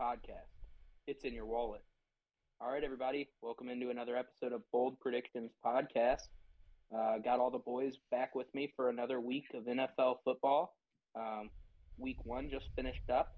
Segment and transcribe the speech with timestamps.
[0.00, 0.50] podcast.
[1.06, 1.82] It's in your wallet.
[2.60, 6.28] All right, everybody, welcome into another episode of Bold Predictions podcast.
[6.96, 10.74] Uh, got all the boys back with me for another week of NFL football.
[11.14, 11.50] Um,
[11.98, 13.36] week one just finished up.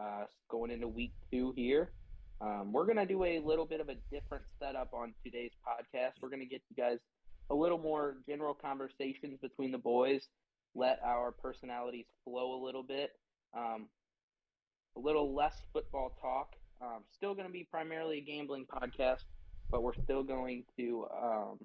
[0.00, 1.92] Uh, going into week two here.
[2.40, 6.12] Um, we're going to do a little bit of a different setup on today's podcast.
[6.20, 6.98] We're going to get you guys
[7.50, 10.28] a little more general conversations between the boys,
[10.74, 13.10] let our personalities flow a little bit.
[13.56, 13.88] Um,
[14.96, 16.52] a little less football talk.
[16.80, 19.24] Um, still going to be primarily a gambling podcast,
[19.70, 21.58] but we're still going to, um,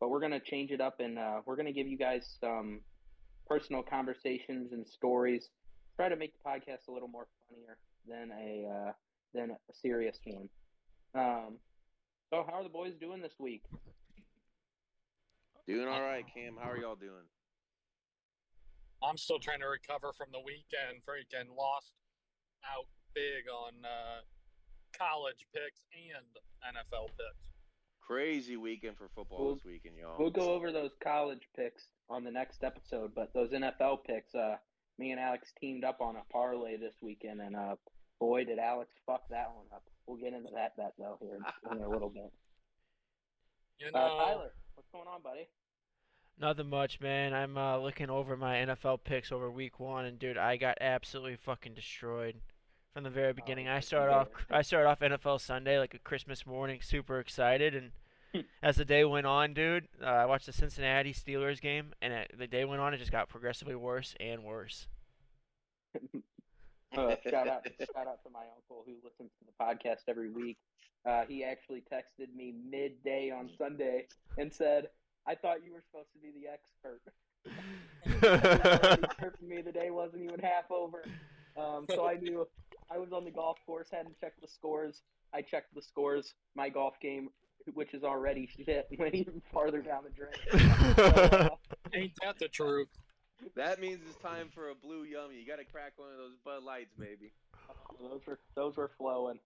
[0.00, 2.36] but we're going to change it up and uh, we're going to give you guys
[2.40, 2.80] some
[3.48, 5.48] personal conversations and stories.
[5.96, 8.92] Try to make the podcast a little more funnier than a uh,
[9.32, 10.48] than a serious one.
[11.14, 11.58] Um,
[12.30, 13.62] so, how are the boys doing this week?
[15.66, 16.56] Doing all right, Cam.
[16.60, 17.24] How are y'all doing?
[19.02, 21.04] I'm still trying to recover from the weekend.
[21.08, 21.92] Freaking lost
[22.72, 24.20] out big on uh,
[24.96, 26.26] college picks and
[26.76, 27.44] NFL picks.
[28.00, 30.16] Crazy weekend for football We'll- this weekend, y'all.
[30.18, 34.56] We'll go over those college picks on the next episode, but those NFL picks, uh,
[34.98, 37.76] me and Alex teamed up on a parlay this weekend, and uh,
[38.20, 39.82] boy, did Alex fuck that one up.
[40.06, 41.36] We'll get into that bet though here
[41.70, 42.30] in, in a little bit.
[43.80, 45.48] You Uh, know, Tyler, what's going on, buddy?
[46.38, 47.34] Nothing much, man.
[47.34, 51.36] I'm uh, looking over my NFL picks over week one, and dude, I got absolutely
[51.36, 52.36] fucking destroyed
[52.94, 53.68] from the very beginning.
[53.68, 54.28] I fucking started off.
[54.50, 59.04] I started off NFL Sunday like a Christmas morning, super excited, and as the day
[59.04, 62.80] went on, dude, uh, I watched the Cincinnati Steelers game, and it, the day went
[62.80, 64.86] on, it just got progressively worse and worse.
[66.96, 70.56] Uh, shout out, shout out to my uncle who listens to the podcast every week.
[71.04, 74.06] Uh, he actually texted me midday on Sunday
[74.38, 74.86] and said,
[75.26, 77.02] "I thought you were supposed to be the expert."
[78.84, 81.02] Already chirping me the day wasn't even half over.
[81.56, 82.46] Um, so I knew
[82.90, 85.02] I was on the golf course, hadn't checked the scores.
[85.32, 86.34] I checked the scores.
[86.54, 87.30] My golf game,
[87.72, 90.94] which is already shit, went even farther down the drain.
[90.96, 91.48] So, uh,
[91.92, 92.88] ain't that the truth?
[93.56, 95.36] that means it's time for a blue yummy.
[95.36, 97.32] You got to crack one of those Bud Lights, baby.
[98.00, 99.38] those were those were flowing.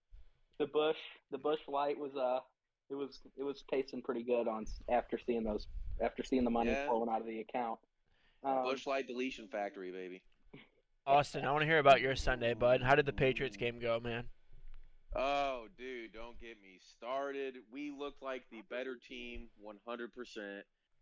[0.59, 0.97] The Busch,
[1.31, 2.41] the Busch Light was uh,
[2.91, 5.66] it was it was tasting pretty good on after seeing those
[6.03, 6.87] after seeing the money Yeah.
[6.87, 7.78] flowing out of the account.
[8.44, 10.22] Um, Busch Light Deletion Factory, baby.
[11.08, 12.82] Austin, I want to hear about your Sunday, bud.
[12.82, 14.24] How did the Patriots game go, man?
[15.16, 17.54] Oh, dude, don't get me started.
[17.72, 19.48] We looked like the better team
[19.88, 20.60] 100%.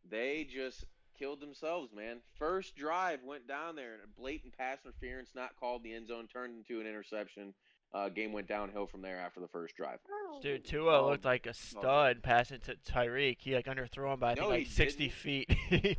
[0.08, 0.84] They just
[1.18, 2.18] killed themselves, man.
[2.38, 6.28] First drive went down there and a blatant pass interference not called the end zone
[6.32, 7.52] turned into an interception.
[7.92, 9.98] Uh, game went downhill from there after the first drive.
[10.40, 13.38] Dude, Tua Oh, looked like a stud passing to Tyreek.
[13.40, 15.14] He like underthrew him by I think like 60 didn't.
[15.14, 15.98] feet.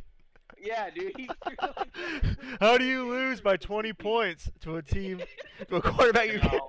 [0.68, 1.12] Yeah, dude.
[1.16, 1.28] He
[2.60, 5.22] How do you lose by 20 points to a team,
[5.68, 6.60] to a quarterback you You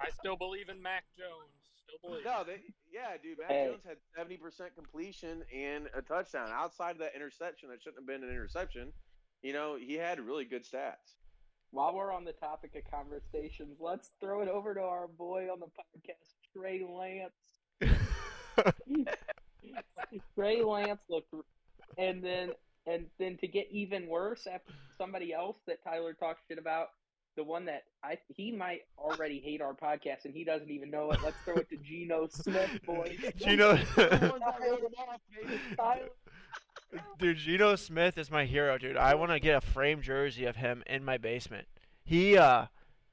[0.00, 1.52] I still believe in Mac Jones.
[1.86, 2.24] Still believe.
[2.24, 2.60] No, they,
[2.92, 3.38] yeah, dude.
[3.38, 3.68] Mac Hey.
[3.68, 6.48] Jones had seventy percent completion and a touchdown.
[6.52, 8.92] Outside of that interception, that shouldn't have been an interception.
[9.42, 11.14] You know, he had really good stats.
[11.70, 15.60] While we're on the topic of conversations, let's throw it over to our boy on
[15.60, 17.32] the podcast, Trey Lance.
[20.34, 21.32] Trey Lance looked,
[21.96, 22.50] and then
[22.86, 26.88] and then to get even worse, after somebody else that Tyler talks shit about,
[27.36, 31.10] the one that I he might already hate our podcast and he doesn't even know
[31.10, 31.20] it.
[31.22, 33.18] Let's throw it to Geno Smith, boys.
[33.36, 33.78] Geno,
[37.18, 38.96] dude, Geno Smith is my hero, dude.
[38.96, 41.66] I want to get a framed jersey of him in my basement.
[42.04, 42.66] He, uh,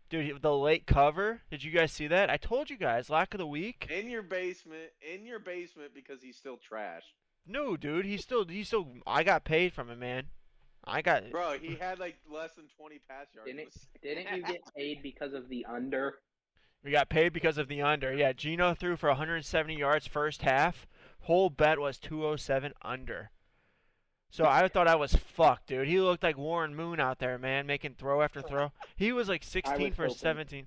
[0.10, 1.42] dude, the late cover.
[1.50, 2.30] Did you guys see that?
[2.30, 3.88] I told you guys, lack of the week.
[3.90, 7.04] In your basement, in your basement, because he's still trash,
[7.48, 8.88] No, dude, he still, he still.
[9.06, 10.26] I got paid from him, man.
[10.84, 11.30] I got.
[11.32, 11.58] bro.
[11.60, 13.48] He had like less than twenty pass yards.
[13.50, 13.70] Didn't
[14.02, 16.16] didn't you get paid because of the under?
[16.84, 18.12] We got paid because of the under.
[18.12, 20.88] Yeah, Geno threw for 170 yards first half.
[21.22, 23.30] Whole bet was 207 under.
[24.32, 25.88] So I thought I was fucked, dude.
[25.88, 28.72] He looked like Warren Moon out there, man, making throw after throw.
[28.96, 30.66] He was like 16 for hoping- 17.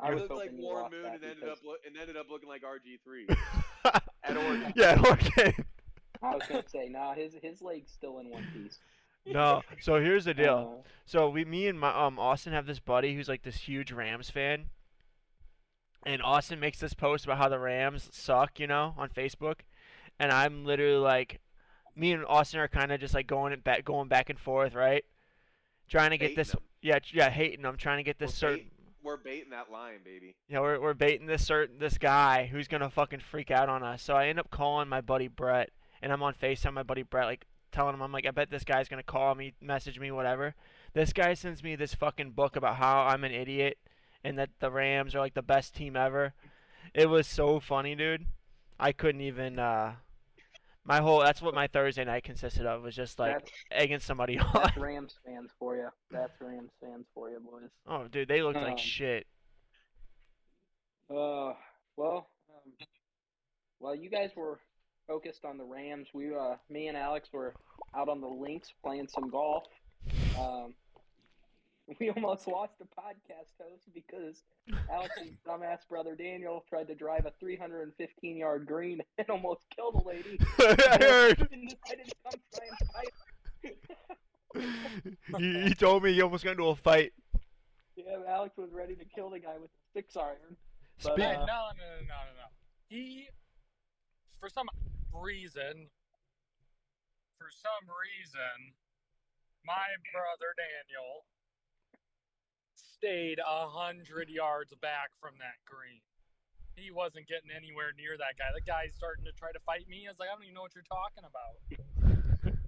[0.00, 2.16] I was looked like hoping you Warren Moon that and ended up look, and ended
[2.16, 3.26] up looking like RG three.
[4.24, 4.72] At Oregon.
[4.76, 5.54] yeah, at Oregon.
[6.22, 8.78] I was gonna say, nah, his his leg's still in one piece.
[9.26, 9.62] no.
[9.80, 10.82] So here's the deal.
[10.84, 13.90] Uh, So we, me and my um Austin have this buddy who's like this huge
[13.92, 14.66] Rams fan,
[16.04, 19.60] and Austin makes this post about how the Rams suck, you know, on Facebook,
[20.18, 21.40] and I'm literally like,
[21.96, 24.74] me and Austin are kind of just like going it back, going back and forth,
[24.74, 25.04] right?
[25.88, 26.60] Trying to get Hating this, them.
[26.82, 27.64] yeah, yeah, hating.
[27.64, 28.72] I'm trying to get this We're certain, bait-
[29.02, 30.34] We're baiting that line, baby.
[30.48, 34.02] Yeah, we're we're baiting this certain this guy who's gonna fucking freak out on us.
[34.02, 35.70] So I end up calling my buddy Brett,
[36.02, 36.74] and I'm on Facetime.
[36.74, 39.54] My buddy Brett, like telling him, I'm like, I bet this guy's gonna call me,
[39.60, 40.54] message me, whatever.
[40.94, 43.78] This guy sends me this fucking book about how I'm an idiot
[44.24, 46.34] and that the Rams are like the best team ever.
[46.94, 48.26] It was so funny, dude.
[48.80, 49.94] I couldn't even uh
[50.88, 54.38] my whole that's what my Thursday night consisted of was just like that's, egging somebody
[54.38, 54.50] on.
[54.54, 55.88] that's Rams fans for you.
[56.10, 57.68] That's Rams fans for you, boys.
[57.86, 59.26] Oh, dude, they looked Um, like shit.
[61.10, 61.52] Uh,
[61.96, 62.72] well, um,
[63.78, 64.60] while you guys were
[65.06, 67.54] focused on the Rams, we, uh, me and Alex were
[67.94, 69.64] out on the links playing some golf.
[70.38, 70.74] Um,
[72.00, 74.42] we almost lost a podcast host because
[74.90, 80.02] Alex's dumbass brother Daniel tried to drive a 315 yard green and almost killed a
[80.08, 80.38] lady.
[80.58, 81.48] I heard.
[81.52, 83.12] And decided to come try and fight.
[85.38, 87.12] he, he told me he almost got into a fight.
[87.96, 90.56] Yeah, Alex was ready to kill the guy with a six iron.
[91.02, 92.46] But, Spe- Hey, uh, no, no, no, no, no.
[92.88, 93.28] He,
[94.40, 94.68] for some
[95.12, 95.88] reason,
[97.38, 98.72] for some reason,
[99.64, 101.24] my brother Daniel
[102.98, 106.00] stayed a hundred yards back from that green.
[106.76, 108.50] He wasn't getting anywhere near that guy.
[108.54, 110.06] The guy's starting to try to fight me.
[110.06, 112.54] I was like, I don't even know what you're talking about.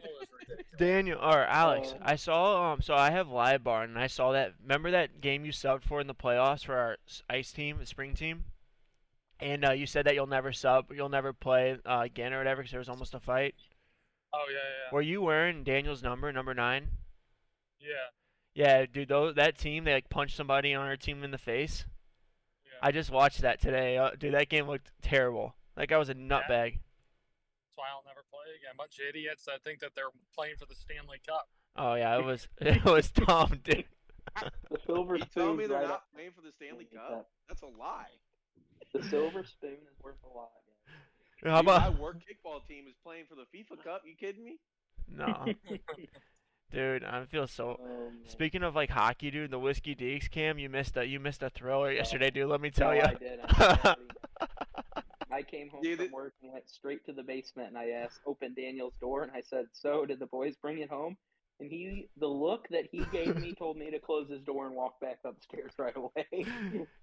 [0.00, 0.78] It was ridiculous.
[0.78, 4.30] Daniel or Alex, Uh, I saw um so I have live barn and I saw
[4.30, 7.84] that remember that game you subbed for in the playoffs for our ice team, the
[7.86, 8.44] spring team?
[9.40, 12.62] And uh, you said that you'll never sub, you'll never play uh, again or whatever
[12.62, 13.56] because there was almost a fight.
[14.32, 16.88] Oh yeah, yeah, Were you wearing Daniel's number, number nine?
[17.80, 18.10] yeah.
[18.54, 21.84] Yeah, dude, those, that team they like punched somebody on our team in the face.
[22.64, 22.88] yeah.
[22.88, 23.96] I just watched that today.
[23.98, 25.54] Uh, dude, that game looked terrible.
[25.76, 26.48] That guy was a nutbag.
[26.48, 28.74] That's why I'll never play again.
[28.76, 31.48] bunch of idiots that think that they're playing for the Stanley Cup.
[31.76, 33.84] Oh yeah, it was it was dumb, dude.
[34.70, 37.08] The silver You tell spoon's me they're right not up- playing for the Stanley Stanley
[37.08, 37.18] Cup?
[37.18, 37.28] Cup.
[37.48, 38.10] That's a lie.
[38.92, 40.50] The silver spoon is worth a lot.
[41.42, 41.52] guys.
[41.52, 41.94] How about...
[41.94, 44.02] my work kickball team is playing for the FIFA Cup.
[44.04, 44.58] You kidding me?
[45.08, 45.46] no,
[46.72, 47.04] dude?
[47.04, 47.78] I feel so.
[47.80, 48.10] Oh.
[48.26, 51.50] Speaking of like hockey, dude, the whiskey deeks cam, you missed a you missed a
[51.50, 52.48] thriller yesterday, dude.
[52.48, 53.02] Let me tell no, you.
[53.02, 53.40] I did.
[53.44, 53.94] I,
[55.30, 58.20] I came home Dude, from work and went straight to the basement and I asked,
[58.26, 61.16] opened Daniel's door and I said, "So, did the boys bring it home?"
[61.60, 64.76] And he, the look that he gave me, told me to close his door and
[64.76, 66.46] walk back upstairs right away.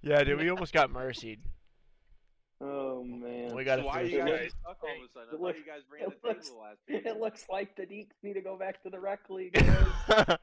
[0.02, 1.40] yeah, dude, we almost got mercied.
[2.68, 4.26] Oh man, We got so why are you it.
[4.26, 5.20] guys stuck all of a sudden?
[5.20, 7.06] I It thought looks- you guys ran the looks- table last week.
[7.06, 9.58] it looks like the Deeks need to go back to the rec league.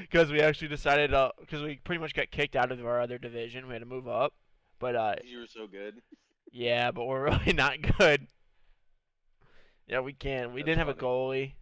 [0.00, 1.10] Because we actually decided,
[1.40, 4.06] because we pretty much got kicked out of our other division, we had to move
[4.06, 4.32] up.
[4.78, 6.00] But uh, You were so good.
[6.52, 8.28] yeah, but we're really not good.
[9.88, 10.42] Yeah, we can.
[10.44, 11.54] not We That's didn't have a goalie.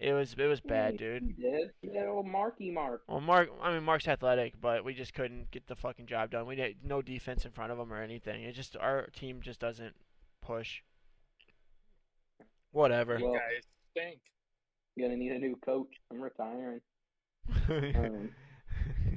[0.00, 1.36] It was it was bad, He dude.
[1.38, 1.70] did.
[1.82, 3.02] He had old Marky Mark.
[3.06, 6.46] Well, Mark, I mean Mark's athletic, but we just couldn't get the fucking job done.
[6.46, 8.42] We had no defense in front of him or anything.
[8.42, 9.94] It just our team just doesn't
[10.42, 10.80] push.
[12.72, 13.18] Whatever.
[13.18, 14.20] You Well- guys stink.
[14.98, 15.88] Gonna need a new coach.
[16.10, 16.80] I'm retiring.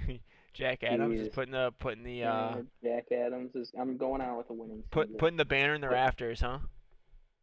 [0.07, 0.19] Um,
[0.53, 1.33] Jack Adams is Jeez.
[1.33, 3.71] putting the putting the uh yeah, Jack Adams is.
[3.79, 4.83] I'm going out with a winning.
[4.91, 5.17] put season.
[5.17, 6.59] putting the banner in the rafters, huh?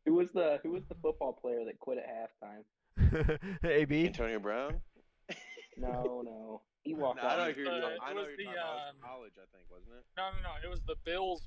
[0.06, 2.62] Who was the Who was the football player that quit at halftime?
[3.64, 4.06] AB.
[4.06, 4.80] Antonio Brown?
[5.76, 7.38] No, no, he walked No, I out.
[7.38, 8.88] know It who was you're talking- it I know was who the, you're talking about.
[8.90, 10.04] Um, college, I think, wasn't it?
[10.16, 10.54] No, no, no.
[10.62, 11.42] It was the Bills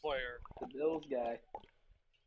[0.00, 0.40] player.
[0.60, 1.38] the Bills guy.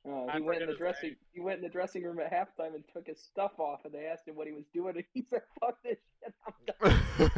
[0.10, 1.10] Uh, he went in the dressing.
[1.10, 1.18] name.
[1.34, 4.06] He went in the dressing room at halftime and took his stuff off, and they
[4.06, 6.90] asked him what he was doing, and he said, "Fuck this shit, I'm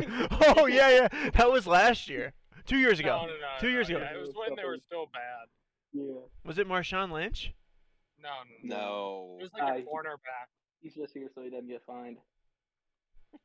[0.29, 1.29] done." oh yeah, yeah.
[1.33, 2.33] That was last year.
[2.67, 3.21] Two years ago.
[3.21, 3.47] No, no, no.
[3.59, 3.97] Two no, years ago.
[3.99, 5.47] Yeah, it was when they were still bad.
[5.93, 7.51] Yeah, Was it Marshawn Lynch?
[8.21, 8.29] No,
[8.63, 8.75] no, no.
[8.77, 9.37] No.
[9.39, 10.47] It was like Uh, a he- cornerback.
[10.81, 12.17] He's just here so he doesn't get fined.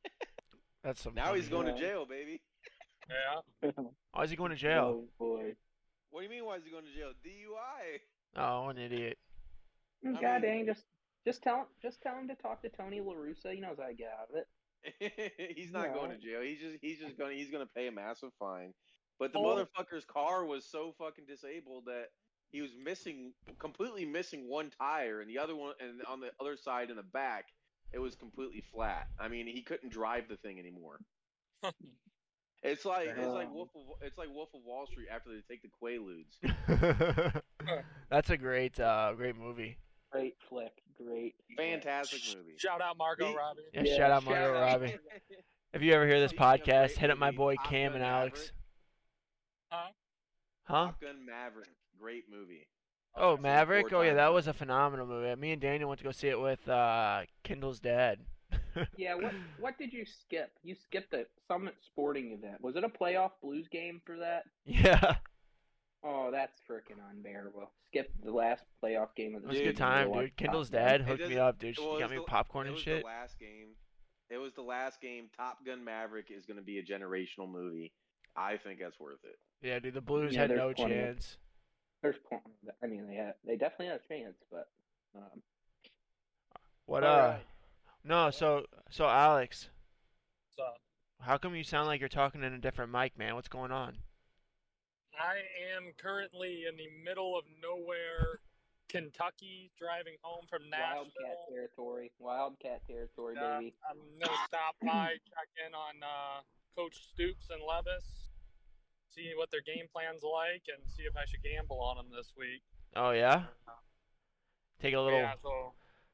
[0.84, 1.14] That's some.
[1.14, 1.76] Now he's going shit.
[1.76, 2.40] to jail, baby.
[3.62, 3.70] Yeah.
[4.12, 5.02] Why is he going to jail?
[5.02, 5.54] Oh boy.
[6.10, 6.44] What do you mean?
[6.44, 7.10] Why is he going to jail?
[7.24, 8.00] DUI.
[8.36, 9.18] Oh, an idiot.
[10.06, 10.84] I God mean- dang, just
[11.26, 13.52] just tell him just tell him to talk to Tony La Russa.
[13.52, 15.52] He knows how to get out of it.
[15.56, 16.40] he's not going to jail.
[16.42, 18.72] He's just he's just gonna he's gonna pay a massive fine.
[19.18, 19.42] But the Oh.
[19.44, 22.06] motherfucker's car was so fucking disabled that
[22.52, 26.56] he was missing completely missing one tire and the other one and on the other
[26.56, 27.46] side in the back
[27.92, 29.06] it was completely flat.
[29.18, 30.98] I mean he couldn't drive the thing anymore.
[32.62, 35.62] It's like it's like Wolf of it's like Wolf of Wall Street after they take
[35.62, 37.42] the Quaaludes.
[38.10, 39.76] That's a great, uh, great movie.
[40.10, 41.34] Great flick, great.
[41.54, 41.58] flick.
[41.58, 42.54] Fantastic movie.
[42.56, 43.60] Shout out Margot He- Robbie.
[43.72, 44.60] Yeah, Yeah, shout out shout Margot.
[44.60, 44.96] Robbie.
[45.74, 48.50] If you ever hear this podcast, hit up my boy Cam and Alex.
[49.70, 49.88] Huh?
[50.64, 50.74] Huh?
[50.86, 51.68] Top Gun Maverick,
[52.00, 52.66] great movie.
[53.14, 53.92] Oh, I've Maverick.
[53.92, 55.34] Oh yeah, that was a phenomenal movie.
[55.40, 58.18] Me and Daniel went to go see it with uh, Kendall's dad.
[58.98, 60.50] Yeah, what what did you skip?
[60.62, 62.60] You skipped the Summit Sporting event.
[62.60, 64.44] Was it a playoff Blues game for that?
[64.66, 65.16] Yeah,
[66.04, 67.70] Oh, that's freaking unbearable.
[67.88, 69.48] Skip the last playoff game of the.
[69.48, 70.36] it was a good time, dude.
[70.36, 71.76] Kendall's Top dad hooked me up, dude.
[71.76, 73.00] She well, got me the- popcorn it and was shit.
[73.02, 73.68] the last game.
[74.28, 75.28] It was the last game.
[75.36, 77.92] Top Gun Maverick is going to be a generational movie.
[78.36, 79.38] I think that's worth it.
[79.66, 81.38] Yeah, dude, the Blues Yeah, had no plenty chance.
[82.02, 82.42] There's point.
[82.82, 84.68] I mean, they had they definitely had a chance, but
[85.16, 85.42] um,
[86.86, 87.06] What uh?
[87.06, 87.44] right.
[88.04, 89.68] No, so so Alex,
[90.56, 90.62] So
[91.20, 93.34] how come you sound like you're talking in a different mic, man?
[93.34, 93.96] What's going on?
[95.18, 95.40] I
[95.74, 98.40] am currently in the middle of nowhere,
[98.88, 101.08] Kentucky, driving home from Nashville.
[101.16, 103.74] Wildcat territory, Wildcat territory, Yeah, baby.
[103.90, 106.42] I'm gonna stop by, check in on uh,
[106.76, 108.25] Coach Stoops and Levis,
[109.16, 112.32] see what their game plan's like, and see if I should gamble on them this
[112.36, 112.62] week.
[112.94, 113.44] Oh yeah,
[114.80, 115.72] take a little Yeah, so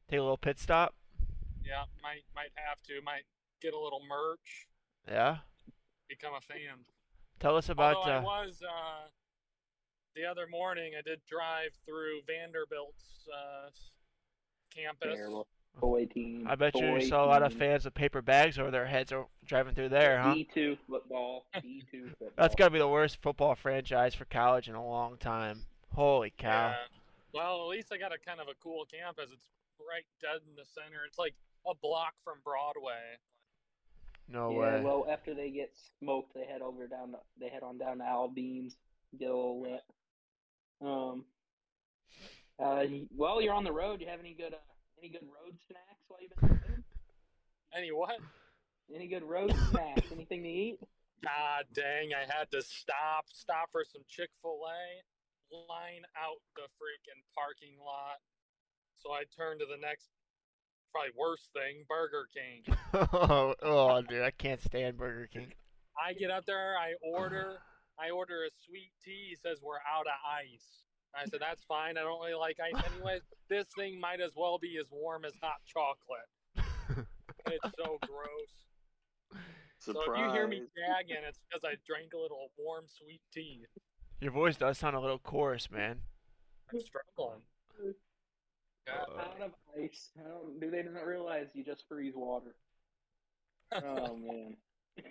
[0.08, 0.94] take a little pit stop.
[1.64, 3.24] yeah, might might have to, might
[3.60, 4.66] get a little merch,
[5.08, 5.38] Yeah,
[6.08, 6.84] become a fan.
[7.40, 9.08] tell us about Although I uh, was uh,
[10.14, 13.70] the other morning, I did drive through Vanderbilt's uh,
[14.74, 15.14] campus.
[15.16, 15.46] Terrible.
[15.80, 16.46] Boy team.
[16.48, 19.10] I bet you boy saw a lot of fans with paper bags over their heads
[19.10, 20.34] or driving through there, huh?
[20.34, 21.46] D2 football.
[21.56, 22.28] D2 football.
[22.36, 25.62] That's got to be the worst football franchise for college in a long time.
[25.94, 26.70] Holy cow!
[26.70, 26.74] Yeah.
[27.34, 29.30] Well, at least I got a kind of a cool campus.
[29.32, 29.48] It's
[29.80, 31.04] right dead in the center.
[31.06, 31.34] It's like
[31.66, 33.18] a block from Broadway.
[34.28, 34.80] No yeah, way.
[34.82, 37.12] well, after they get smoked, they head over down.
[37.12, 38.76] To, they head on down to Albeans,
[39.18, 39.82] get a little lit.
[40.80, 41.24] Um.
[42.58, 42.84] Uh,
[43.16, 44.00] well, you're on the road.
[44.00, 44.58] You have any good, uh,
[45.02, 46.84] any good road snacks while you've been driving?
[47.76, 48.18] Any what?
[48.94, 50.12] Any good road snacks?
[50.12, 50.78] Anything to eat?
[51.24, 52.10] God dang!
[52.14, 55.02] I had to stop, stop for some Chick Fil A,
[55.54, 58.18] line out the freaking parking lot.
[58.98, 60.08] So I turned to the next,
[60.92, 62.62] probably worst thing, Burger King.
[63.12, 65.52] oh, oh, dude, I can't stand Burger King.
[65.98, 67.58] I get up there, I order,
[67.98, 69.30] I order a sweet tea.
[69.30, 70.82] He says we're out of ice.
[71.14, 71.96] I said that's fine.
[71.98, 73.20] I don't really like ice anyways.
[73.48, 76.66] This thing might as well be as warm as hot chocolate.
[77.46, 79.42] It's so gross.
[79.78, 81.04] So if you hear me Surprise.
[81.08, 83.64] gagging, it's because I drank a little warm sweet tea.
[84.20, 85.98] Your voice does sound a little coarse, man.
[86.72, 87.40] I'm struggling.
[88.86, 88.92] Yeah.
[88.94, 89.50] Uh, Out of
[89.82, 90.10] ice.
[90.60, 92.54] Do they not realize you just freeze water?
[93.74, 94.56] Oh man.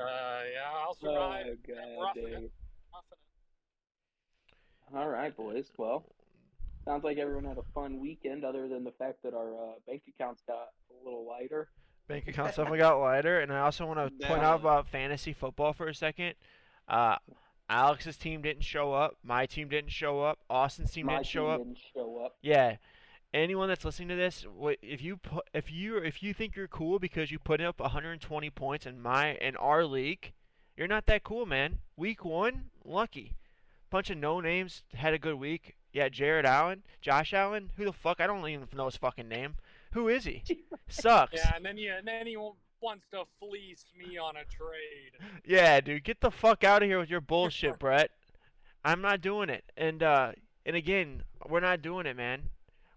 [0.00, 1.46] Uh, yeah, I'll survive.
[1.48, 1.58] Oh survive.
[1.66, 2.40] god, roughing it.
[2.40, 2.50] dude.
[2.94, 3.18] Roughing it.
[4.94, 5.66] All right, boys.
[5.76, 6.04] Well,
[6.84, 10.02] sounds like everyone had a fun weekend, other than the fact that our uh, bank
[10.08, 11.68] accounts got a little lighter.
[12.08, 15.74] Bank accounts definitely got lighter, and I also want to point out about fantasy football
[15.74, 16.34] for a second.
[16.88, 17.16] Uh,
[17.68, 19.16] Alex's team didn't show up.
[19.22, 20.38] My team didn't show up.
[20.48, 21.58] Austin's team didn't show team up.
[21.58, 22.36] didn't show up.
[22.40, 22.76] Yeah.
[23.34, 24.46] Anyone that's listening to this,
[24.80, 28.48] if you put, if you if you think you're cool because you put up 120
[28.50, 30.32] points in my in our league,
[30.78, 31.80] you're not that cool, man.
[31.94, 33.34] Week one, lucky.
[33.90, 35.74] Bunch of no names had a good week.
[35.92, 37.70] Yeah, Jared Allen, Josh Allen.
[37.76, 38.20] Who the fuck?
[38.20, 39.54] I don't even know his fucking name.
[39.92, 40.42] Who is he?
[40.88, 41.34] Sucks.
[41.34, 45.12] Yeah, and then you, and then he wants to fleece me on a trade.
[45.46, 48.10] Yeah, dude, get the fuck out of here with your bullshit, Brett.
[48.84, 49.64] I'm not doing it.
[49.78, 50.32] And uh
[50.66, 52.42] and again, we're not doing it, man.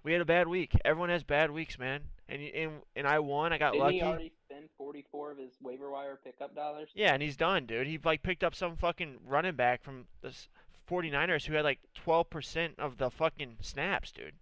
[0.04, 0.74] We had a bad week.
[0.84, 2.02] Everyone has bad weeks, man.
[2.28, 3.54] And and and I won.
[3.54, 3.96] I got Didn't lucky.
[4.00, 6.90] he already spend 44 of his waiver wire pickup dollars?
[6.94, 7.88] Yeah, and he's done, dude.
[7.88, 10.50] He like picked up some fucking running back from the s-
[10.92, 14.34] 49ers who had like 12% of the fucking snaps, dude.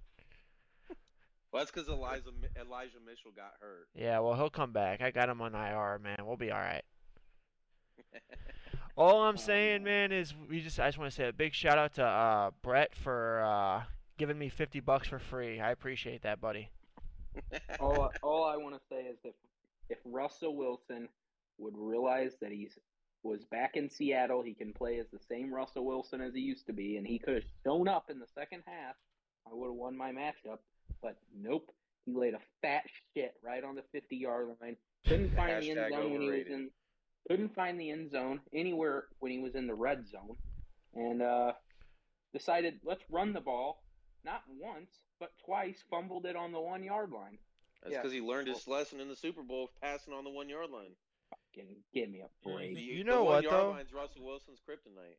[1.51, 2.29] Well, that's because Elijah
[2.59, 3.87] Elijah Mitchell got hurt.
[3.95, 5.01] Yeah, well, he'll come back.
[5.01, 6.17] I got him on IR, man.
[6.23, 6.83] We'll be all right.
[8.95, 11.77] All I'm saying, man, is we just I just want to say a big shout
[11.77, 13.83] out to uh, Brett for uh,
[14.17, 15.59] giving me 50 bucks for free.
[15.61, 16.69] I appreciate that, buddy.
[17.79, 19.35] all, I- all I want to say is if
[19.89, 21.07] if Russell Wilson
[21.59, 22.77] would realize that he's
[23.23, 26.65] was back in Seattle, he can play as the same Russell Wilson as he used
[26.67, 28.95] to be, and he could have shown up in the second half.
[29.49, 30.59] I would have won my matchup,
[31.01, 31.69] but nope.
[32.05, 32.83] He laid a fat
[33.13, 34.77] shit right on the 50 yard line.
[35.05, 36.69] Couldn't find the end zone when he was in.
[37.27, 40.35] Couldn't find the end zone anywhere when he was in the red zone,
[40.95, 41.51] and uh,
[42.33, 43.83] decided let's run the ball.
[44.25, 45.83] Not once, but twice.
[45.89, 47.37] Fumbled it on the one yard line.
[47.83, 47.99] That's Yeah.
[47.99, 50.69] because he learned his lesson in the Super Bowl of passing on the one yard
[50.71, 50.91] line.
[51.55, 52.75] Fucking give me a break.
[52.75, 53.71] The, You the know what, though?
[53.71, 55.17] line's Russell Wilson's kryptonite.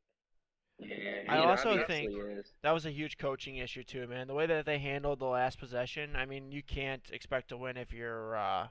[0.78, 2.54] Yeah, I it also obviously think- is.
[2.62, 4.26] That was a huge coaching issue too, man.
[4.28, 6.16] The way that they handled the last possession.
[6.16, 8.36] I mean, you can't expect to win if you're.
[8.36, 8.68] Uh,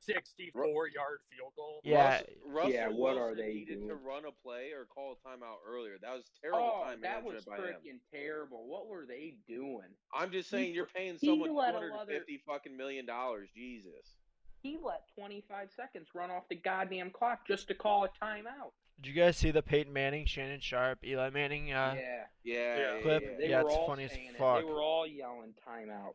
[0.00, 1.80] 64 yard field goal.
[1.82, 2.18] Yeah.
[2.18, 5.26] Russ- Russell Yeah, what are Wilson they needed to run a play or call a
[5.28, 5.96] timeout earlier.
[6.02, 8.68] That was terrible Oh, time that was freaking terrible.
[8.68, 9.88] What were they doing?
[10.12, 13.48] I'm just He- saying you're paying someone let two a hundred other- fucking million dollars.
[13.54, 14.18] Jesus.
[14.64, 18.72] He let 25 seconds run off the goddamn clock just to call a timeout.
[18.98, 21.70] did you guys see the Peyton Manning, Shannon Sharpe, Eli Manning?
[21.70, 22.54] Uh, yeah, Yeah.
[22.54, 22.94] Yeah.
[22.96, 23.22] yeah, Clip.
[23.40, 23.46] yeah.
[23.46, 24.38] Yeah, it's all funny as saying it.
[24.38, 24.60] fuck.
[24.60, 26.14] They were all yelling timeout.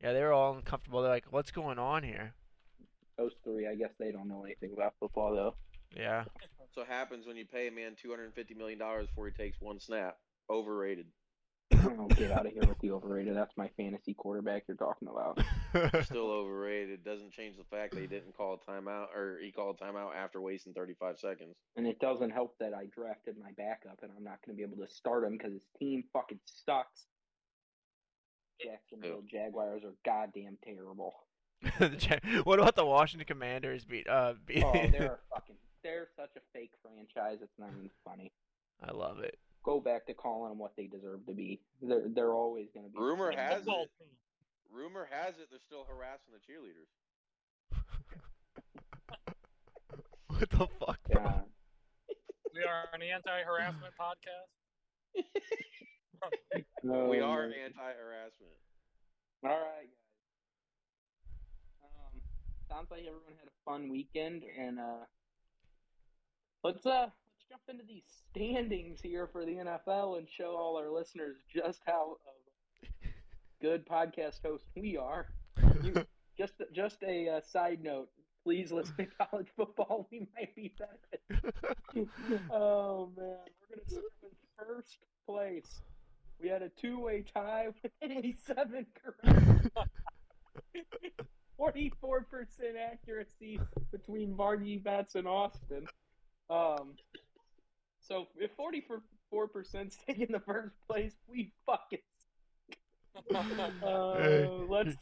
[0.00, 1.02] yeah, they were all uncomfortable.
[1.02, 2.34] They're like, "What's going on here?"
[3.16, 5.54] Those three, I guess they don't know anything about football though.
[5.96, 6.26] Yeah.
[6.60, 9.26] That's what happens when you pay a man two hundred and fifty million dollars before
[9.26, 10.16] he takes one snap.
[10.48, 11.06] Overrated.
[11.74, 13.36] Oh, get out of here with the overrated.
[13.36, 15.40] That's my fantasy quarterback you're talking about.
[16.04, 17.04] Still overrated.
[17.04, 20.14] Doesn't change the fact that he didn't call a timeout or he called a timeout
[20.16, 21.54] after wasting thirty five seconds.
[21.76, 24.62] And it doesn't help that I drafted my backup and I'm not going to be
[24.62, 27.04] able to start him because his team fucking sucks.
[28.60, 31.14] Jacksonville Jaguars are goddamn terrible.
[32.44, 36.40] What about the Washington Commanders beat uh beat Oh, they're a fucking they're such a
[36.52, 37.38] fake franchise.
[37.42, 38.32] It's not even funny.
[38.82, 39.38] I love it.
[39.64, 41.60] Go back to calling them what they deserve to be.
[41.82, 42.98] They're they're always going to be.
[42.98, 43.66] Rumor has it.
[43.66, 44.08] team.
[44.72, 46.88] Rumor has it they're still harassing the cheerleaders.
[50.28, 50.98] What the fuck?
[51.10, 51.22] bro?
[51.24, 51.40] Yeah.
[52.54, 54.50] We are an anti-harassment podcast.
[56.82, 57.58] we Oh, are man.
[57.64, 58.52] anti-harassment.
[59.44, 60.06] All right, guys.
[61.82, 62.20] Um,
[62.68, 65.04] sounds like everyone had a fun weekend, and uh,
[66.62, 70.90] let's uh let's jump into these standings here for the NFL and show all our
[70.90, 73.10] listeners just how of
[73.62, 75.28] good podcast host we are.
[75.82, 75.94] You,
[76.38, 78.08] just just a uh, side note.
[78.44, 80.08] Please listen to college football.
[80.10, 81.54] We might be better.
[82.52, 84.28] oh man, we're gonna start in
[84.58, 85.80] first place.
[86.40, 88.86] We had a two-way tie with 87
[89.24, 89.70] correct.
[91.58, 91.82] 44%
[92.92, 93.58] accuracy
[93.90, 95.86] between Vardy, Bats, and Austin.
[96.48, 96.94] Um,
[98.08, 101.98] so if 44% taking the first place, we fucking.
[103.82, 104.94] Uh, let's.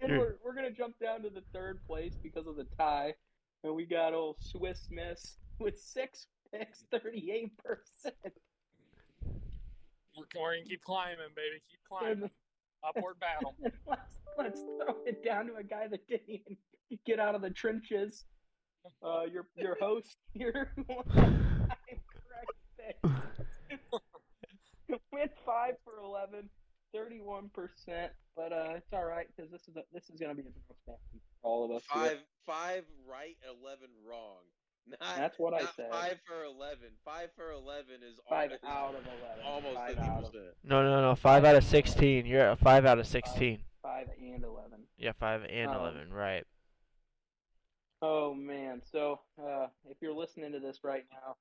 [0.00, 3.14] And we're, we're gonna jump down to the third place because of the tie,
[3.62, 7.50] and we got old Swiss Miss with six picks, 38%.
[7.64, 7.70] We're,
[10.16, 11.62] we're gonna keep climbing, baby.
[11.70, 12.30] Keep climbing.
[12.82, 13.54] Upward battle.
[13.86, 16.56] let's, let's throw it down to a guy that didn't even
[17.06, 18.24] get out of the trenches.
[19.00, 20.72] Uh, your your host here
[23.02, 23.22] correct
[23.68, 25.00] picks.
[25.12, 26.48] went five for 11,
[26.94, 30.42] 31 percent, but uh, it's all right because this is a, this is gonna be
[30.42, 31.82] a bounce back week for all of us.
[31.92, 32.02] here.
[32.02, 34.42] Five five right, eleven wrong.
[34.88, 35.90] Not, That's what I said.
[35.90, 36.88] Five for eleven.
[37.04, 39.44] Five for eleven is Five al- is out of 11.
[39.46, 40.54] almost Five fifty out of percent.
[40.64, 41.14] No, no, no.
[41.14, 42.26] Five out of sixteen.
[42.26, 43.60] You're at five out of sixteen.
[43.82, 44.70] five and 11.
[44.98, 46.12] Yeah, five and Um, eleven.
[46.12, 46.44] Right.
[48.02, 48.80] Oh man!
[48.90, 51.36] So uh, if you're listening to this right now,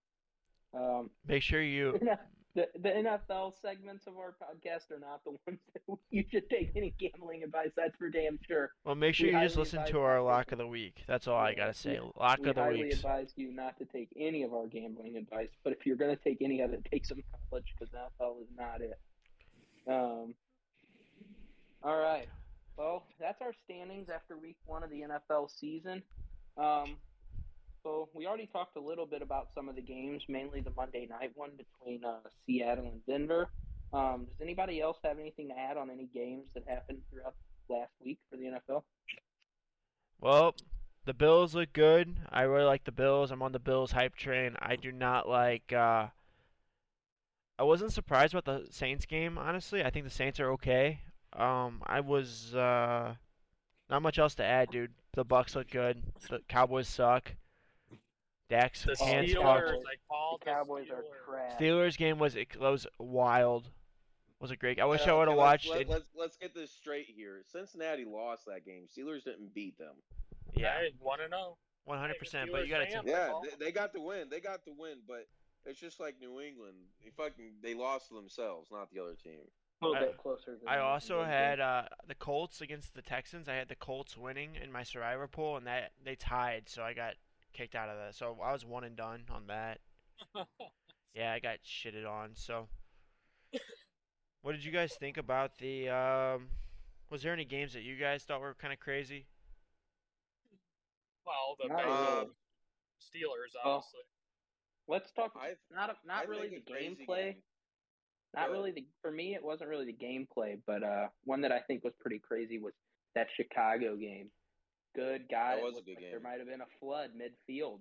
[0.74, 2.00] um, Make sure you.
[2.56, 6.72] the the NFL segments of our podcast are not the ones that you should take
[6.76, 7.70] any gambling advice.
[7.76, 8.72] That's for damn sure.
[8.86, 11.04] Well, make sure We you just listen to our lock of the week.
[11.08, 12.00] That's all I gotta say.
[12.20, 12.72] Lock we of the week.
[12.72, 15.50] We highly advise you not to take any of our gambling advice.
[15.64, 18.48] But if you're going to take any of it, take some college because NFL is
[18.58, 19.00] not it.
[19.88, 20.34] Um.
[21.82, 22.28] All right.
[22.78, 26.02] Well, that's our standings after week one of the NFL season.
[26.58, 26.98] Um,
[27.84, 31.08] so we already talked a little bit about some of the games, mainly the Monday
[31.10, 33.50] night one between uh, Seattle and Denver.
[33.92, 37.36] Um, does anybody else have anything to add on any games that happened throughout
[37.70, 38.84] last week for the NFL?
[40.22, 40.56] Well,
[41.06, 42.16] the Bills look good.
[42.30, 43.32] I really like the Bills.
[43.32, 44.56] I'm on the Bills hype train.
[44.60, 45.74] I do not like.
[45.74, 46.08] Uh,
[47.58, 49.38] I wasn't surprised about the Saints game.
[49.38, 51.02] Honestly, I think the Saints are okay.
[51.34, 53.16] Um, I was uh,
[53.90, 54.94] not much else to add, dude.
[55.14, 56.02] The Bucs look good.
[56.30, 57.34] The Cowboys suck.
[58.50, 61.60] Dak's The hands Steelers, I called The Cowboys the are Steelers.
[61.60, 63.70] Steelers game was it was wild.
[64.40, 64.80] Was it great?
[64.80, 65.90] I wish I Uh, would okay, have let's- watched Let, it.
[65.90, 67.44] let's let's get this straight here.
[67.52, 68.88] Cincinnati lost that game.
[68.88, 69.96] Steelers didn't beat them.
[70.56, 71.58] Yeah, Hey, one and zero.
[71.86, 72.50] one hundred percent.
[72.52, 72.88] But you gotta.
[72.88, 73.04] fan.
[73.04, 74.30] T- Yeah, they, they got the win.
[74.30, 75.28] They got the win, but
[75.66, 76.76] it's just like New England.
[77.04, 79.42] They fucking they lost to themselves, not the other team.
[79.82, 80.58] A little I- bit closer.
[80.58, 83.48] Than I also England had uh, the Colts against the Texans.
[83.48, 86.94] I had the Colts winning in my Survivor pool, and that they tied, so I
[86.94, 87.14] got
[87.54, 88.16] kicked out of that.
[88.16, 89.80] So I was one and done on that.
[91.16, 92.36] Yeah, I got shitted on.
[92.36, 92.68] So,
[94.44, 95.90] what did you guys think about the?
[95.90, 96.50] Um,
[97.10, 99.26] was there any games that you guys thought were kind of crazy?
[101.26, 102.28] well, the Not Bengals, really.
[103.02, 103.70] Steelers, Oh.
[103.72, 104.00] obviously.
[104.88, 105.34] Let's talk.
[105.36, 107.34] I not not I really the gameplay.
[107.34, 107.44] game.
[108.36, 109.34] Not Go really the for me.
[109.36, 112.74] It wasn't really the gameplay, but uh, one that I think was pretty crazy was
[113.16, 114.30] that Chicago game.
[114.96, 116.12] Good God, That was a good like game.
[116.12, 117.80] There might have been a flood midfield.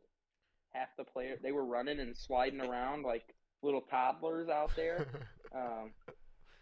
[0.72, 3.24] Half the players they were running and sliding around like
[3.62, 5.06] little toddlers out there.
[5.54, 5.90] um,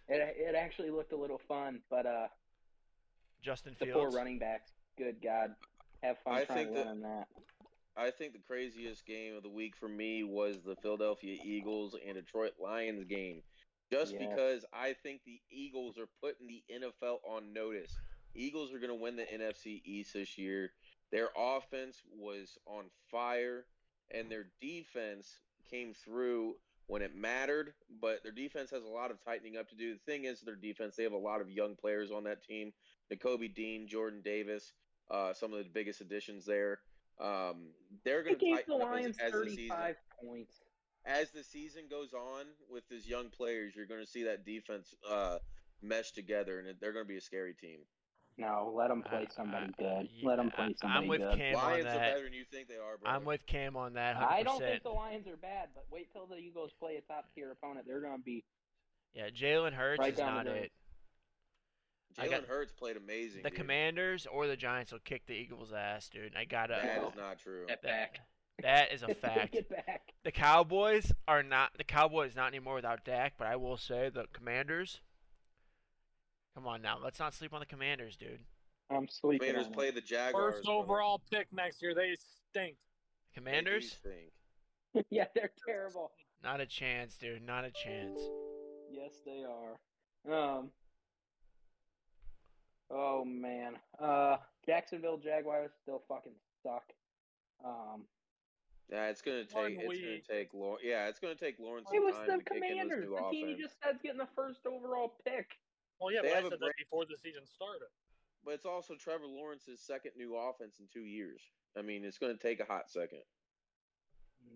[0.08, 2.28] it it actually looked a little fun, but uh,
[3.42, 4.16] Justin the poor Fields.
[4.16, 4.70] running backs.
[4.96, 5.50] Good God,
[6.02, 7.28] have fun I trying think to that- that.
[7.98, 12.14] I think the craziest game of the week for me was the Philadelphia Eagles and
[12.14, 13.42] Detroit Lions game.
[13.90, 14.22] Just Yes.
[14.28, 17.98] because I think the Eagles are putting the NFL on notice.
[18.36, 20.70] Eagles are going to win the NFC East this year.
[21.12, 23.64] Their offense was on fire,
[24.10, 26.54] and their defense came through
[26.86, 27.74] when it mattered.
[28.00, 29.94] But their defense has a lot of tightening up to do.
[29.94, 32.72] The thing is, their defense they have a lot of young players on that team:
[33.12, 34.72] Nakobe Dean, Jordan Davis,
[35.10, 36.80] uh, some of the biggest additions there.
[37.18, 37.68] Um,
[38.04, 40.54] they're going to tighten the up as, Lions as the season 35 points.
[41.06, 44.94] as the season goes on with these young players, you're going to see that defense
[45.08, 45.38] uh,
[45.82, 47.78] mesh together, and they're going to be a scary team.
[48.38, 50.08] No, let them play somebody uh, good.
[50.14, 51.38] yeah, Let them play I- somebody I'm with good.
[51.38, 53.10] Cam on Lions are better than you think they are, bro.
[53.10, 54.16] I'm with Cam on that.
[54.16, 54.30] 100%.
[54.30, 57.26] I don't think the Lions are bad, but wait till the Eagles play a top
[57.34, 57.86] tier opponent.
[57.86, 58.44] They're going to be
[59.14, 60.70] Yeah, Jalen Hurts Right is down not it.
[62.18, 63.42] I Jalen got- Hurts played amazing.
[63.42, 63.58] The dude.
[63.58, 66.34] Commanders or the Giants will kick the Eagles' ass, dude.
[66.36, 66.78] I gotta.
[66.82, 67.64] That is not true.
[67.68, 68.20] get back.
[68.62, 69.52] that is a fact.
[69.52, 70.12] get back.
[70.24, 74.26] The Cowboys are not the Cowboys not anymore without Dak, but I will say the
[74.34, 75.00] Commanders.
[76.56, 78.40] Come on now, let's not sleep on the Commanders, dude.
[78.88, 79.46] I'm sleeping.
[79.46, 80.54] Commanders on play the Jaguars.
[80.54, 80.78] First brother.
[80.78, 81.94] overall pick next year.
[81.94, 82.14] They
[82.48, 82.76] stink.
[83.34, 85.06] They Commanders, stink.
[85.10, 86.12] yeah, they're terrible.
[86.42, 87.46] not a chance, dude.
[87.46, 88.18] Not a chance.
[88.90, 89.76] Yes, they are.
[90.56, 90.70] Um.
[92.90, 93.74] Oh man.
[94.00, 96.84] Uh, Jacksonville Jaguars still fucking suck.
[97.62, 98.04] Um,
[98.90, 99.78] Yeah, it's gonna take.
[99.78, 100.54] It's gonna take.
[100.54, 100.82] Lawrence.
[100.82, 103.16] Yeah, it's gonna take Lawrence it was time the to kick in this Commanders, new
[103.16, 103.68] the team you offense.
[103.68, 105.50] just said's getting the first overall pick.
[106.00, 107.88] Well, yeah, They but I said that before the season started.
[108.44, 111.40] But it's also Trevor Lawrence's second new offense in two years.
[111.76, 113.22] I mean, it's gonna take a hot second.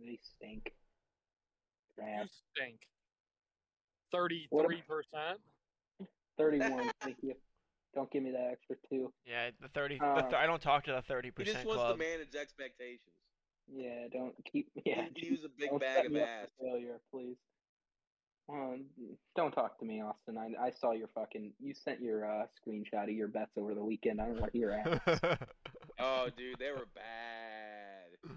[0.05, 0.73] They stink.
[1.99, 2.05] You
[2.57, 2.81] stink.
[4.13, 5.41] Thirty-three percent.
[6.39, 6.91] Thirty-one.
[7.03, 7.35] thank you.
[7.95, 9.13] Don't give me that extra two.
[9.27, 9.99] Yeah, the thirty.
[9.99, 11.29] the Uh, th- I don't talk to the 30.
[11.29, 11.99] He percent just wants club.
[11.99, 13.01] to manage expectations.
[13.73, 14.69] Yeah, don't keep.
[14.85, 16.49] Yeah, He, he was a big bag of ass.
[16.61, 17.37] failure, please.
[19.37, 20.37] Don't talk to me, Austin.
[20.39, 21.53] I I saw your fucking.
[21.61, 24.21] You sent your uh, screenshot of your bets over the weekend.
[24.21, 25.49] I don't know want to hear at.
[25.99, 28.35] Oh, dude, they were bad.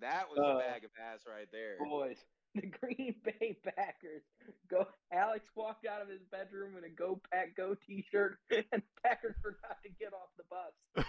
[0.00, 1.76] That was Uh, a bag of ass right there.
[1.78, 2.16] Boys,
[2.54, 4.22] the Green Bay Packers
[4.70, 4.86] go.
[5.12, 9.76] Alex walked out of his bedroom in a Go Pack Go T-shirt, and Packers forgot
[9.84, 11.06] to get off the bus.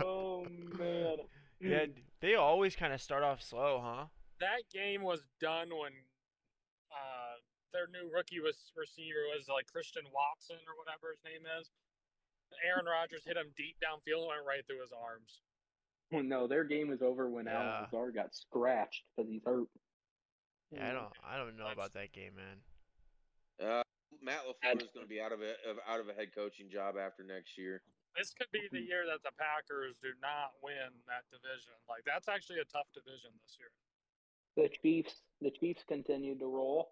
[0.04, 0.46] oh
[0.78, 1.16] man.
[1.60, 1.86] yeah,
[2.20, 4.04] they always kind of start off slow, huh?
[4.40, 5.92] That game was done when
[6.92, 7.29] uh,
[7.72, 11.70] their new rookie was receiver was like Christian Watson or whatever his name is.
[12.66, 15.42] Aaron Rodgers hit him deep downfield and went right through his arms.
[16.10, 17.62] Well, no, their game was over when Yeah.
[17.62, 19.70] Allen Lazard got scratched because he's hurt.
[20.74, 21.14] Yeah, I don't.
[21.22, 22.58] I don't know about that game, man.
[23.62, 23.82] Uh,
[24.22, 26.66] Matt Lafleur is going to be out of a of, out of a head coaching
[26.70, 27.82] job after next year.
[28.18, 31.74] This could be the year that the Packers do not win that division.
[31.88, 33.70] Like that's actually a tough division this year.
[34.58, 36.90] The Chiefs, the Chiefs continued to roll,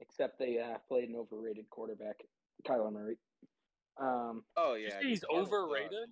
[0.00, 2.22] except they uh, played an overrated quarterback,
[2.66, 3.18] Kyler Murray.
[4.00, 4.42] Um.
[4.56, 5.52] Oh Did yeah, he's dude, Kyler sucks.
[5.52, 6.08] overrated?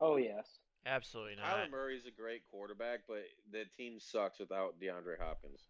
[0.00, 0.58] Oh yes.
[0.86, 1.44] Absolutely not.
[1.44, 5.66] Kyler Murray's a great quarterback, but the team sucks without DeAndre Hopkins.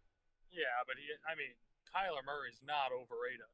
[0.53, 1.05] Yeah, but he.
[1.27, 1.51] I mean,
[1.91, 3.51] Kyler Murray's not overrated.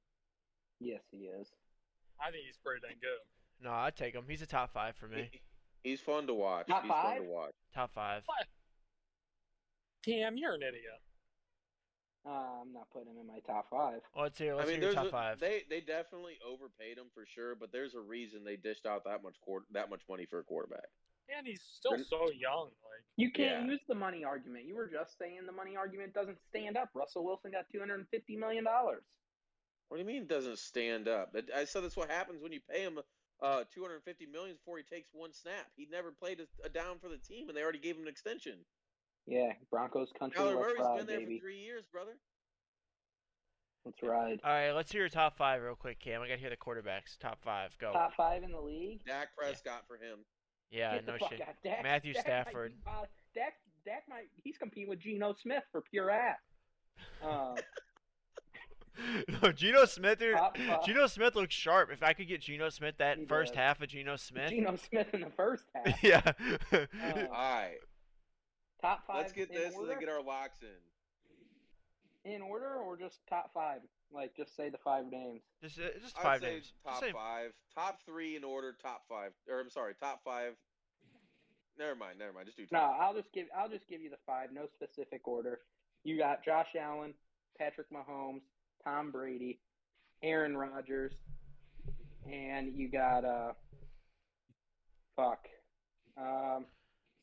[0.80, 1.48] Yes, he is.
[2.20, 3.22] I think he's pretty dang good.
[3.62, 4.24] No, I'd take him.
[4.28, 5.30] He's a top five for me.
[5.82, 6.66] He's fun to watch.
[6.66, 7.22] Top he's fun five?
[7.22, 7.54] to watch.
[7.74, 8.22] Top five.
[10.04, 11.00] Cam, you're an idiot.
[12.26, 14.00] Uh, I'm not putting him in my top five.
[14.14, 14.54] Well, let's hear.
[14.54, 15.40] Let's I mean, hear your top a, five.
[15.40, 19.22] they they definitely overpaid him for sure, but there's a reason they dished out that
[19.22, 20.86] much quarter, that much money for a quarterback.
[21.36, 22.66] And he's still They're- so young.
[22.66, 23.72] Like You can't Yeah.
[23.72, 24.64] use the money argument.
[24.64, 26.90] You were just saying the money argument doesn't stand up.
[26.94, 29.02] Russell Wilson got 250 million dollars.
[29.88, 31.32] What do you mean it doesn't stand up?
[31.32, 32.98] That- I said that's what happens when you pay him
[33.42, 35.66] uh 250 million before he takes one snap.
[35.76, 38.08] He never played a, a down for the team, and they already gave him an
[38.08, 38.64] extension.
[39.26, 40.40] Yeah, Broncos country.
[40.40, 41.38] Kyler Murray's ride, been there baby.
[41.38, 42.12] for three years, brother.
[43.86, 44.40] Let's ride.
[44.44, 46.22] All right, let's hear your top five real quick, Cam.
[46.22, 47.18] I gotta hear the quarterbacks.
[47.20, 47.76] Top five.
[47.78, 47.92] Go.
[47.92, 49.00] Top five in the league.
[49.06, 50.20] Dak Prescott for him.
[50.70, 51.40] yeah, Get no shit.
[51.62, 52.72] Dak, Matthew Dak might Stafford.
[52.72, 54.28] be vol- Dak, Dak might.
[54.42, 56.38] He's competing with Geno Smith for pure ass.
[57.22, 57.56] Um,
[59.42, 60.36] no, Geno Smith, dude.
[60.86, 61.90] Geno Smith looks sharp.
[61.92, 63.58] If I could get Geno Smith that He first does.
[63.58, 64.48] half of Geno Smith.
[64.50, 66.02] Geno Smith in the first half.
[66.02, 66.22] yeah.
[66.72, 67.74] Uh, All right,
[68.84, 69.16] Top five.
[69.16, 69.88] let's get in this and order?
[69.88, 72.30] then get our locks in.
[72.30, 73.80] in order or just top five?
[74.12, 75.40] Like just say the five names.
[75.62, 76.72] just, uh, just I'd five say names.
[76.84, 79.32] top Just say, five, top three in order, top five.
[79.48, 80.52] Or I'm sorry, top five.
[81.78, 82.46] Never mind, never mind.
[82.46, 82.98] Just do No, top.
[83.00, 85.60] I'll just give I'll just give you the five, no specific order.
[86.04, 87.14] You got Josh Allen,
[87.58, 88.42] Patrick Mahomes,
[88.84, 89.60] Tom Brady,
[90.22, 91.14] Aaron Rodgers,
[92.30, 93.52] and you got uh
[95.16, 95.46] fuck.
[96.18, 96.66] Um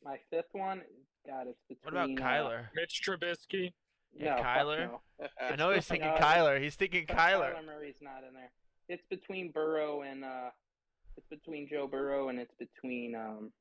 [0.04, 0.82] my fifth one,
[1.26, 2.64] God, it's what about between uh, Kyler?
[2.74, 3.72] Mitch Trubisky.
[4.14, 4.90] Yeah, no, Kyler?
[5.20, 5.26] no.
[5.40, 6.60] I know he's thinking No, Kyler.
[6.60, 7.54] He's thinking Kyler.
[7.54, 8.50] Kyler Murray's not in there.
[8.88, 10.50] It's between Burrow and uh
[11.16, 13.52] it's between Joe Burrow and it's between um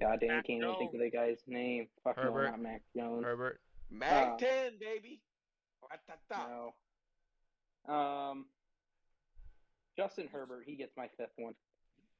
[0.00, 1.86] God damn, Mac can't even think of the guy's name.
[2.02, 2.50] Fuck no, Herbert.
[2.50, 3.24] not Mac Jones.
[3.24, 3.60] Herbert.
[3.90, 5.20] Mag Uh, 10, baby.
[5.82, 6.48] Wa-ta-ta.
[7.88, 7.94] No.
[7.94, 8.46] Um,
[9.96, 11.54] Justin Herbert, he gets my fifth one.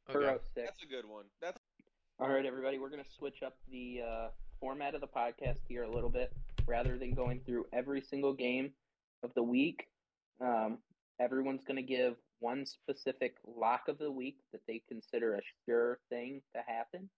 [0.08, 0.18] Okay.
[0.20, 0.68] Burrow six.
[0.70, 1.24] That's a good one.
[1.42, 1.58] That's
[2.20, 4.29] All right, everybody, we're going to switch up the uh,
[4.61, 6.33] format of the podcast here a little bit.
[6.64, 8.70] Rather than going through every single game
[9.24, 9.88] of the week,
[10.40, 10.79] um,
[11.20, 15.98] everyone's going to give one specific lock of the week that they consider a sure
[16.09, 17.11] thing to happen.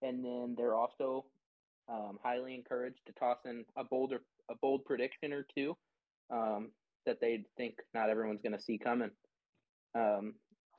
[0.00, 1.24] And then they're also
[1.88, 5.76] um, highly encouraged to toss in a bolder, a bold prediction or two
[6.32, 6.70] um,
[7.04, 9.10] that they think not everyone's going to see coming.
[9.96, 10.34] Um,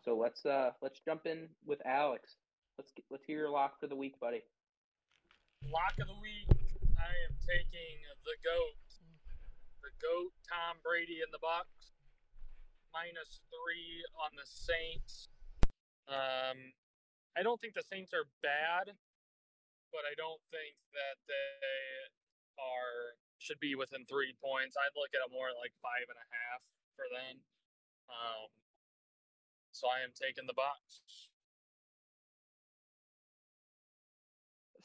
[0.06, 2.38] so let's uh, let's jump in with Alex.
[2.78, 4.46] Let's get, let's hear your lock for the week, buddy.
[5.66, 6.46] Lock of the week.
[6.94, 8.78] I am taking the goat,
[9.82, 11.98] the goat Tom Brady in the box,
[12.94, 15.34] minus three on the Saints.
[16.06, 16.78] Um,
[17.34, 18.94] I don't think the Saints are bad,
[19.90, 22.14] but I don't think that they
[22.62, 24.78] are should be within three points.
[24.78, 26.62] I'd look at it more like five and a half
[26.94, 27.42] for them.
[28.10, 28.50] Um,
[29.74, 31.02] so I am taking the Bucs.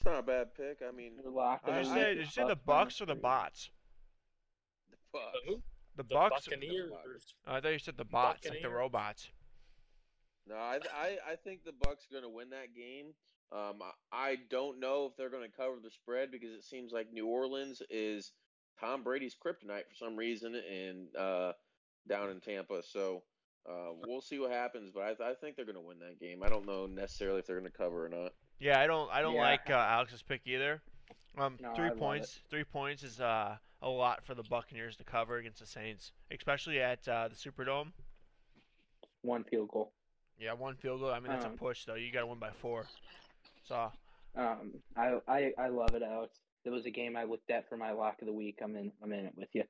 [0.04, 0.78] That's not a bad pick.
[0.86, 3.00] I mean, Your lock Did you week say, is did you say the Bucs Bucs
[3.02, 3.70] or the Bots?
[4.90, 5.32] the fuck.
[5.46, 5.62] Who?
[5.96, 6.30] The The Bucs.
[6.30, 6.90] Buccaneers.
[7.46, 9.30] Oh, I thought you said the bots, like the robots.
[10.48, 13.14] No, I, I I think the Bucs are going to win that game.
[13.52, 16.92] Um, I, I don't know if they're going to cover the spread because it seems
[16.92, 18.32] like New Orleans is
[18.80, 21.52] Tom Brady's kryptonite for some reason, and uh,
[22.08, 22.82] down in Tampa.
[22.82, 23.22] So
[23.68, 24.90] uh, we'll see what happens.
[24.92, 26.42] But I, I think they're going to win that game.
[26.42, 28.32] I don't know necessarily if they're going to cover or not.
[28.62, 29.10] Yeah, I don't.
[29.10, 29.40] I don't Yeah.
[29.42, 30.80] like uh, Alex's pick either.
[31.36, 32.38] Um, No, three love points.
[32.48, 36.80] Three points is uh, a lot for the Buccaneers to cover against the Saints, especially
[36.80, 37.92] at uh, the Superdome.
[39.22, 39.92] one field goal.
[40.38, 41.10] Yeah, one field goal.
[41.10, 41.94] I mean, that's Um, a push though.
[41.96, 42.86] You got to win by four.
[43.64, 43.90] So
[44.36, 46.38] Um, I, I I love it, Alex.
[46.64, 48.60] It was a game I looked at for my lock of the week.
[48.62, 48.92] I'm in.
[49.02, 49.64] I'm in it with you.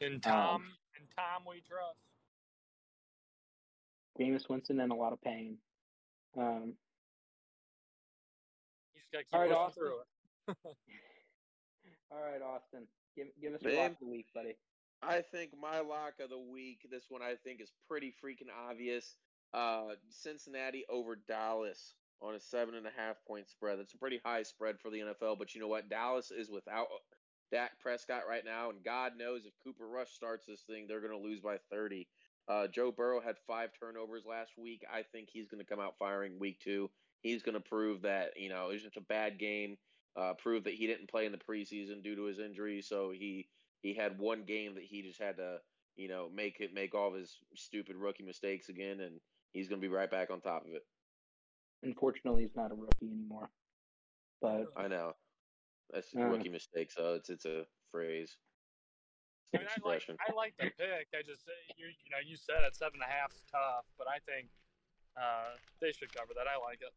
[0.00, 0.64] In Tom,
[1.00, 1.98] in Tom we trust.
[4.20, 5.56] Jameis Winston in a lot of pain.
[6.36, 6.74] Um,
[9.10, 9.82] He's got to keep All right, pushing Austin.
[9.84, 10.06] through it.
[12.10, 13.78] all right, Austin, give give us your Babe.
[13.78, 14.54] lock of the week, buddy.
[15.02, 19.16] I think my lock of the week, this one I think is pretty freaking obvious.
[19.54, 23.78] Uh, Cincinnati over Dallas on a seven and a half point spread.
[23.78, 25.88] That's a pretty high spread for the NFL, but you know what?
[25.88, 26.88] Dallas is without
[27.52, 31.12] Dak Prescott right now, and God knows if Cooper Rush starts this thing, they're going
[31.18, 32.08] to lose by 30.
[32.48, 34.84] Uh, Joe Burrow had five turnovers last week.
[34.92, 36.90] I think he's going to come out firing week two.
[37.22, 39.76] He's going to prove that, you know, it was just a bad game,
[40.16, 43.48] uh, prove that he didn't play in the preseason due to his injury, so he
[43.82, 45.58] he had one game that he just had to
[45.96, 49.20] you know make it make all of his stupid rookie mistakes again and
[49.52, 50.82] he's going to be right back on top of it
[51.82, 53.50] Unfortunately, he's not a rookie anymore.
[54.40, 55.12] But i know
[55.90, 56.20] that's Uh.
[56.20, 58.36] rookie mistake so it's it's a phrase
[59.54, 61.08] I mean, I like, I like the pick.
[61.14, 64.06] I just, uh, you, you know, you said it seven and a half's tough, but
[64.06, 64.50] I think
[65.16, 66.46] uh, they should cover that.
[66.46, 66.92] I like it.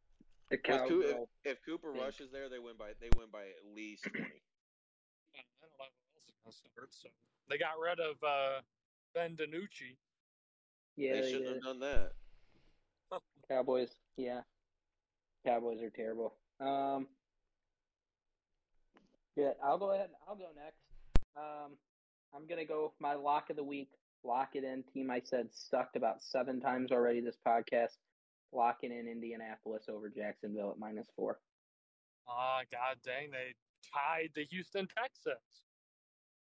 [0.52, 1.18] The Was Coo- if,
[1.58, 2.04] if cooper think.
[2.04, 5.68] rush is there they win by they win by at least 20 I don't know
[5.78, 5.94] who else
[6.28, 6.94] is gonna start.
[6.94, 7.10] So
[7.50, 8.62] they got rid of uh,
[9.16, 9.96] Ben DiNucci.
[10.98, 11.54] Yeah, they they shouldn't did.
[11.56, 12.12] have done that
[13.50, 13.96] Cowboys.
[14.18, 14.42] Yeah,
[15.46, 16.34] Cowboys are terrible.
[16.60, 17.08] Um,
[19.36, 20.10] yeah, I'll go ahead.
[20.28, 20.82] I'll go next.
[21.38, 21.72] Um,
[22.36, 23.90] I'm gonna go my lock of the week.
[24.24, 24.84] Lock it in.
[24.84, 27.98] Team I said sucked about seven times already this podcast.
[28.54, 31.40] Lock it in Indianapolis over Jacksonville at minus four.
[32.28, 33.54] Ah, god dang, they
[33.94, 35.38] tied the Houston Texans.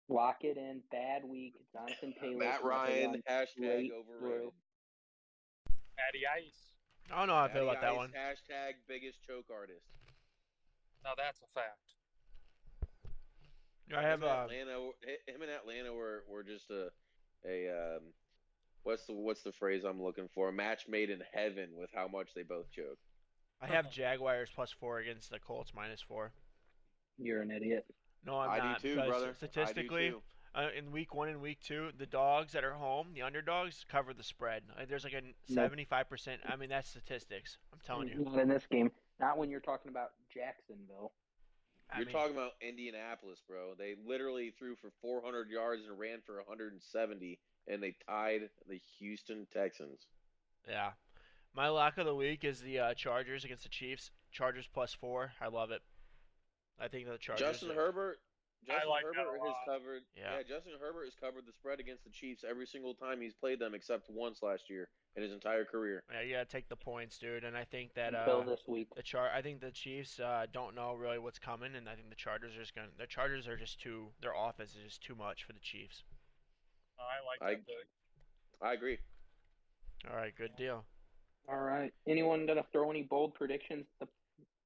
[0.09, 0.81] Lock it in.
[0.91, 1.55] Bad week.
[1.73, 2.37] Jonathan Taylor.
[2.37, 4.51] matt ryan hashtag overrated through.
[5.97, 6.71] Patty Ice.
[7.11, 8.09] I don't know how I feel Matty about that Ice, one.
[8.11, 9.85] hashtag biggest choke artist
[11.03, 11.95] Now that's a fact.
[13.95, 14.71] I have Him uh, Atlanta.
[15.27, 16.89] Him and Atlanta were, were just a
[17.45, 18.03] a um,
[18.83, 20.49] what's the what's the phrase I'm looking for?
[20.49, 22.97] A match made in heaven with how much they both choke.
[23.61, 26.31] I have Jaguars plus four against the Colts minus four.
[27.17, 27.85] You're an idiot.
[28.25, 28.81] No, I'm I not.
[28.81, 29.33] do too, brother.
[29.35, 30.21] Statistically, I do too.
[30.55, 34.13] uh, in week one and week two, the dogs that are home, the underdogs, cover
[34.13, 34.63] the spread.
[34.79, 36.37] Uh, There's like a 75%.
[36.47, 37.57] I mean, that's statistics.
[37.71, 38.23] I'm telling you.
[38.23, 38.91] Not in this game.
[39.19, 41.11] Not when you're talking about Jacksonville.
[41.93, 43.73] I You're mean, talking about Indianapolis, bro.
[43.77, 47.37] They literally threw for 400 yards and ran for 170,
[47.67, 49.99] and they tied the Houston Texans.
[50.67, 50.91] Yeah.
[51.53, 54.11] My lock of the week is the uh, Chargers against the Chiefs.
[54.31, 55.33] Chargers plus four.
[55.41, 55.81] I love it.
[56.79, 57.45] I think the Chargers.
[57.45, 58.19] Justin are- Herbert,
[58.65, 60.01] Justin like that a Herbert has covered.
[60.15, 60.37] Yeah.
[60.37, 60.43] Yeah.
[60.47, 63.73] Justin Herbert has covered the spread against the Chiefs every single time he's played them,
[63.73, 66.03] except once last year in his entire career.
[66.11, 67.43] Yeah, you gotta take the points, dude.
[67.43, 68.87] And I think that uh, this week.
[68.95, 72.09] the char I think the Chiefs uh, don't know really what's coming, and I think
[72.09, 72.87] the Chargers are just gonna.
[72.97, 74.07] The Chargers are just too.
[74.21, 76.03] Their offense is just too much for the Chiefs.
[77.01, 77.87] I like I- that pick.
[78.61, 78.99] I agree.
[80.09, 80.85] All right, good deal.
[81.47, 81.93] All right.
[82.07, 83.85] Anyone gonna throw any bold predictions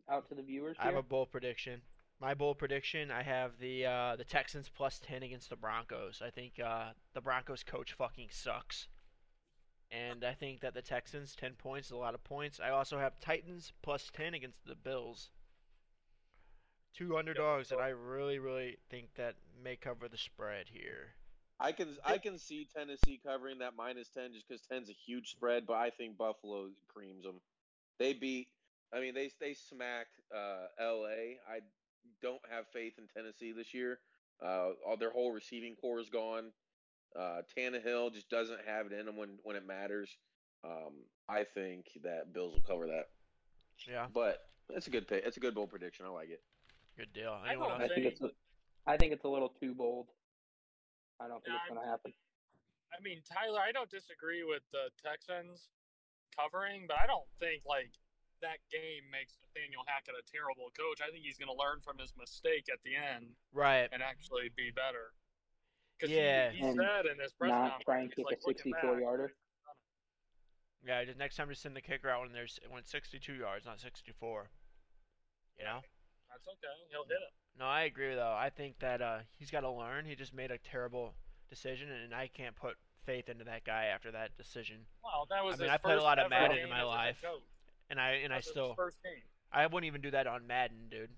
[0.09, 1.81] out to the viewers I have a bold prediction.
[2.19, 6.21] My bold prediction: I have the uh, the Texans plus ten against the Broncos.
[6.25, 8.87] I think uh, the Broncos coach fucking sucks,
[9.91, 12.59] and I think that the Texans ten points is a lot of points.
[12.59, 15.29] I also have Titans plus ten against the Bills.
[16.93, 21.15] Two underdogs that I really, really think that may cover the spread here.
[21.59, 25.31] I can I can see Tennessee covering that minus ten just because 10's a huge
[25.31, 27.41] spread, but I think Buffalo creams them.
[27.99, 28.47] They beat.
[28.93, 31.39] I mean, they they smacked uh, L.A.
[31.49, 31.59] I
[32.21, 33.99] don't have faith in Tennessee this year.
[34.43, 36.51] Uh, all their whole receiving corps is gone.
[37.17, 40.17] Uh, Tannehill just doesn't have it in him when when it matters.
[40.63, 43.05] Um, I think that Bills will cover that,
[43.87, 44.39] Yeah, but
[44.69, 45.23] it's a good pick.
[45.25, 46.05] It's a good bold prediction.
[46.05, 46.41] I like it.
[46.97, 47.31] good deal.
[47.31, 48.29] I Anyone don't I think it's a,
[48.85, 50.07] I think it's a little too bold.
[51.19, 52.13] I don't think Yeah, it's gonna happen.
[52.93, 55.69] I mean, Tyler, I don't disagree with the Texans
[56.35, 57.91] covering, but I don't think like
[58.41, 60.99] that game makes Nathaniel Hackett a terrible coach.
[61.01, 63.87] I think he's going to learn from his mistake at the end Right.
[63.91, 65.15] and actually be better.
[65.97, 66.51] Because Yeah.
[66.51, 69.33] he, he said in his press Not try and conference, he's like, a sixty-four yarder.
[70.85, 73.65] Yeah, just next time just send the kicker out when there's when it's 62 yards,
[73.65, 74.49] not 64.
[75.57, 75.81] You know?
[76.35, 76.75] That's okay.
[76.91, 77.31] He'll hit it.
[77.57, 78.35] No, I agree though.
[78.37, 80.03] I think that uh, he's got to learn.
[80.05, 81.13] He just made a terrible
[81.49, 84.77] decision, and I can't put faith into that guy after that decision.
[85.03, 86.83] Well, that was I mean, his I played a lot of Madden in my as
[86.83, 87.23] a head life.
[87.89, 89.21] And I and That I still first game.
[89.53, 91.11] I wouldn't even do that on Madden, dude.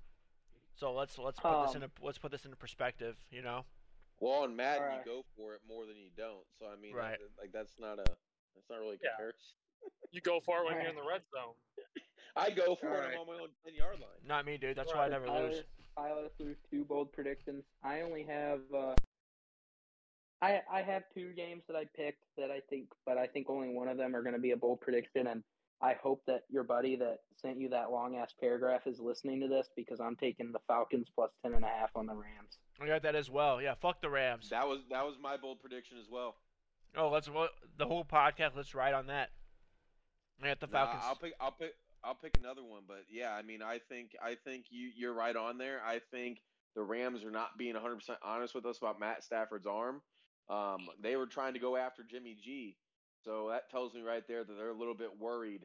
[0.76, 3.16] So let's let's put this Um, in a let's put this into perspective.
[3.32, 3.66] You know?
[4.20, 5.06] Well, on Madden, Alright.
[5.06, 6.46] you go for it more than you don't.
[6.60, 7.18] So I mean, Right.
[7.20, 8.06] that- like that's not a
[8.54, 9.10] that's not really a Yeah.
[9.12, 9.56] comparison.
[10.12, 11.56] You go for it when you're in the red zone.
[12.38, 12.96] I go for it.
[12.96, 13.14] Alright.
[13.14, 14.10] I'm on my own ten yard line.
[14.26, 14.76] Not me, dude.
[14.78, 15.64] That's why I never Tyler, lose.
[15.98, 17.64] Tyler threw two bold predictions.
[17.84, 18.94] I only have uh,
[20.42, 23.70] I I have two games that I picked that I think, but I think only
[23.70, 25.44] one of them are going to be a bold prediction, and
[25.82, 29.48] I hope that your buddy that sent you that long ass paragraph is listening to
[29.48, 32.58] this because I'm taking the Falcons plus ten and a half on the Rams.
[32.80, 33.62] I got that as well.
[33.62, 34.50] Yeah, fuck the Rams.
[34.50, 36.36] That was that was my bold prediction as well.
[36.96, 38.56] Oh, let's what the whole podcast.
[38.56, 39.30] Let's ride on that.
[40.44, 41.04] I got the Nah, Falcons.
[41.06, 41.34] I'll pick.
[41.40, 41.74] I'll pick.
[42.04, 42.84] I'll pick another one.
[42.88, 45.82] But yeah, I mean, I think I think you you're right on there.
[45.86, 46.42] I think
[46.76, 50.02] the Rams are not being 100 percent honest with us about Matt Stafford's arm.
[50.50, 52.78] Um, they were trying to go after Jimmy G,
[53.24, 55.64] so that tells me right there that they're a little bit worried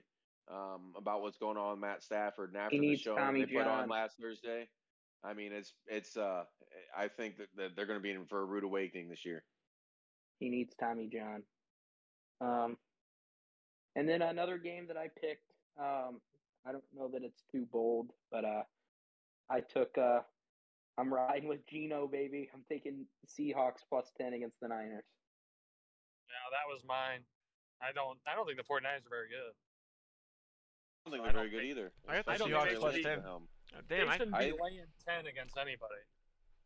[0.51, 2.51] um, about what's going on with Matt Stafford.
[2.51, 3.89] And after the show Tommy they put on John.
[3.89, 4.69] last Thursday,
[5.25, 6.17] I mean, it's it's.
[6.17, 6.45] Uh,
[6.97, 9.45] I think that, that they're going to be in for a rude awakening this year.
[10.41, 11.43] He needs Tommy John.
[12.41, 12.77] Um,
[13.95, 15.52] and then another game that I picked.
[15.79, 16.21] Um,
[16.67, 18.63] I don't know that it's too bold, but uh,
[19.51, 19.97] I took.
[19.99, 20.21] Uh,
[20.99, 22.51] I'm riding with Geno, baby.
[22.55, 25.05] I'm taking Seahawks plus ten against the Niners.
[26.29, 27.21] Yeah, that was mine.
[27.81, 28.19] I don't.
[28.27, 29.53] I don't think the 49ers are very good.
[31.05, 31.93] I don't think they're don't very good either.
[32.09, 33.19] I got the especially Seahawks they plus lose 10.
[33.19, 33.49] at home.
[33.89, 36.03] Damn, they I, shouldn't be I- laying 10 against anybody.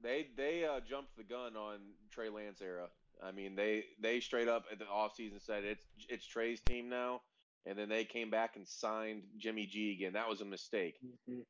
[0.03, 1.79] They they uh, jumped the gun on
[2.11, 2.89] Trey Lance era.
[3.23, 7.23] I mean, they they straight up at the offseason said it's it's Trey's team now,
[7.67, 10.13] and then they came back and signed Jimmy G again.
[10.13, 10.97] That was a mistake.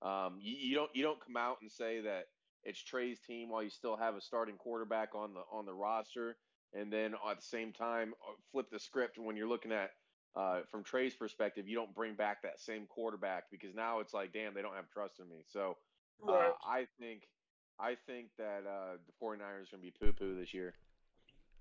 [0.03, 2.27] Um, you, you don't you don't come out and say that
[2.65, 6.37] it's Trey's team while you still have a starting quarterback on the on the roster,
[6.75, 9.91] and then at the same time uh, flip the script when you're looking at
[10.37, 14.33] uh, from Trey's perspective, you don't bring back that same quarterback because now it's like,
[14.33, 15.45] damn, they don't have trust in me.
[15.49, 15.77] So
[16.29, 17.23] uh, I think
[17.81, 20.75] I think that uh, the 49ers are going to be poo poo this year.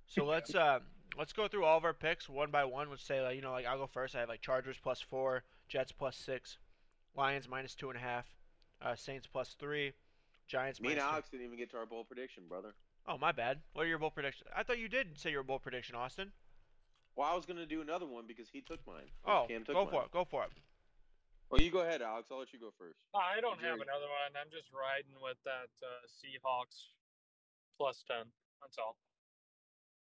[0.07, 0.79] so let's uh
[1.17, 2.89] let's go through all of our picks one by one.
[2.89, 4.15] Let's say like you know like I'll go first.
[4.15, 6.57] I have like Chargers plus four, Jets plus six,
[7.15, 8.25] Lions minus two and a half,
[8.81, 9.93] uh, Saints plus three,
[10.47, 11.13] Giants Me and minus two.
[11.13, 12.73] Alex didn't even get to our bowl prediction, brother.
[13.07, 13.59] Oh my bad.
[13.73, 14.49] What are your bowl predictions?
[14.55, 16.31] I thought you did say your bowl prediction, Austin.
[17.15, 19.07] Well, I was going to do another one because he took mine.
[19.23, 19.93] Oh, Cam took go mine.
[19.93, 20.11] for it.
[20.11, 20.51] Go for it.
[21.49, 22.27] Well, you go ahead, Alex.
[22.31, 22.99] I'll let you go first.
[23.13, 24.33] I don't have another one.
[24.35, 26.91] I'm just riding with that uh, Seahawks
[27.77, 28.25] plus 10.
[28.59, 28.97] That's all.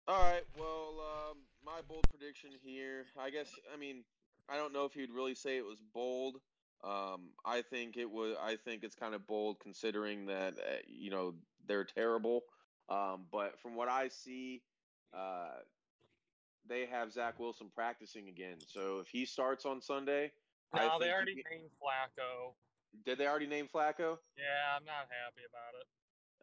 [0.08, 0.42] All right.
[0.58, 0.94] Well,
[1.30, 3.04] um, my bold prediction here.
[3.18, 3.50] I guess.
[3.72, 4.04] I mean,
[4.48, 6.36] I don't know if you'd really say it was bold.
[6.82, 8.34] Um, I think it was.
[8.42, 11.34] I think it's kind of bold considering that uh, you know
[11.66, 12.42] they're terrible.
[12.88, 14.62] Um, but from what I see,
[15.12, 15.58] uh,
[16.66, 18.56] they have Zach Wilson practicing again.
[18.66, 20.32] So if he starts on Sunday,
[20.74, 22.54] No, they already can- named Flacco.
[23.04, 24.16] did they already name Flacco?
[24.38, 25.86] Yeah, I'm not happy about it.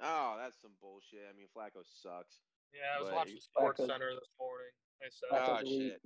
[0.03, 1.25] Oh, that's some bullshit.
[1.27, 2.41] I mean, Flacco sucks.
[2.75, 4.71] Yeah, I was But watching Sports Flacco's- Center this morning.
[5.01, 6.01] They said, Oh shit.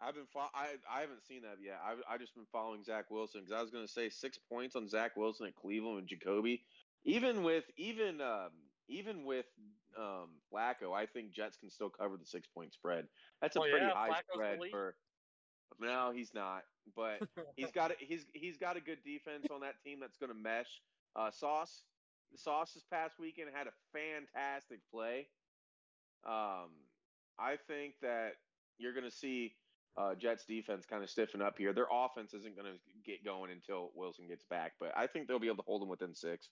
[0.00, 1.78] I've been fo- I I haven't seen that yet.
[1.82, 4.88] I I just been following Zach Wilson because I was gonna say six points on
[4.88, 6.64] Zach Wilson at Cleveland and Jacoby.
[7.04, 8.50] Even with even um
[8.88, 9.46] even with
[9.96, 13.06] um Flacco, I think Jets can still cover the six point spread.
[13.40, 14.70] That's a Oh, pretty yeah, high Flacco's spread elite.
[14.72, 14.96] for.
[15.80, 16.62] No, he's not.
[16.94, 17.20] But
[17.56, 20.38] he's got a, he's he's got a good defense on that team that's going to
[20.38, 20.82] mesh.
[21.16, 21.82] Uh, Sauce
[22.36, 25.28] Sauce this past weekend had a fantastic play.
[26.26, 26.70] Um,
[27.38, 28.32] I think that
[28.78, 29.54] you're going to see
[29.96, 31.72] uh, Jets defense kind of stiffen up here.
[31.72, 35.38] Their offense isn't going to get going until Wilson gets back, but I think they'll
[35.38, 36.48] be able to hold them within six.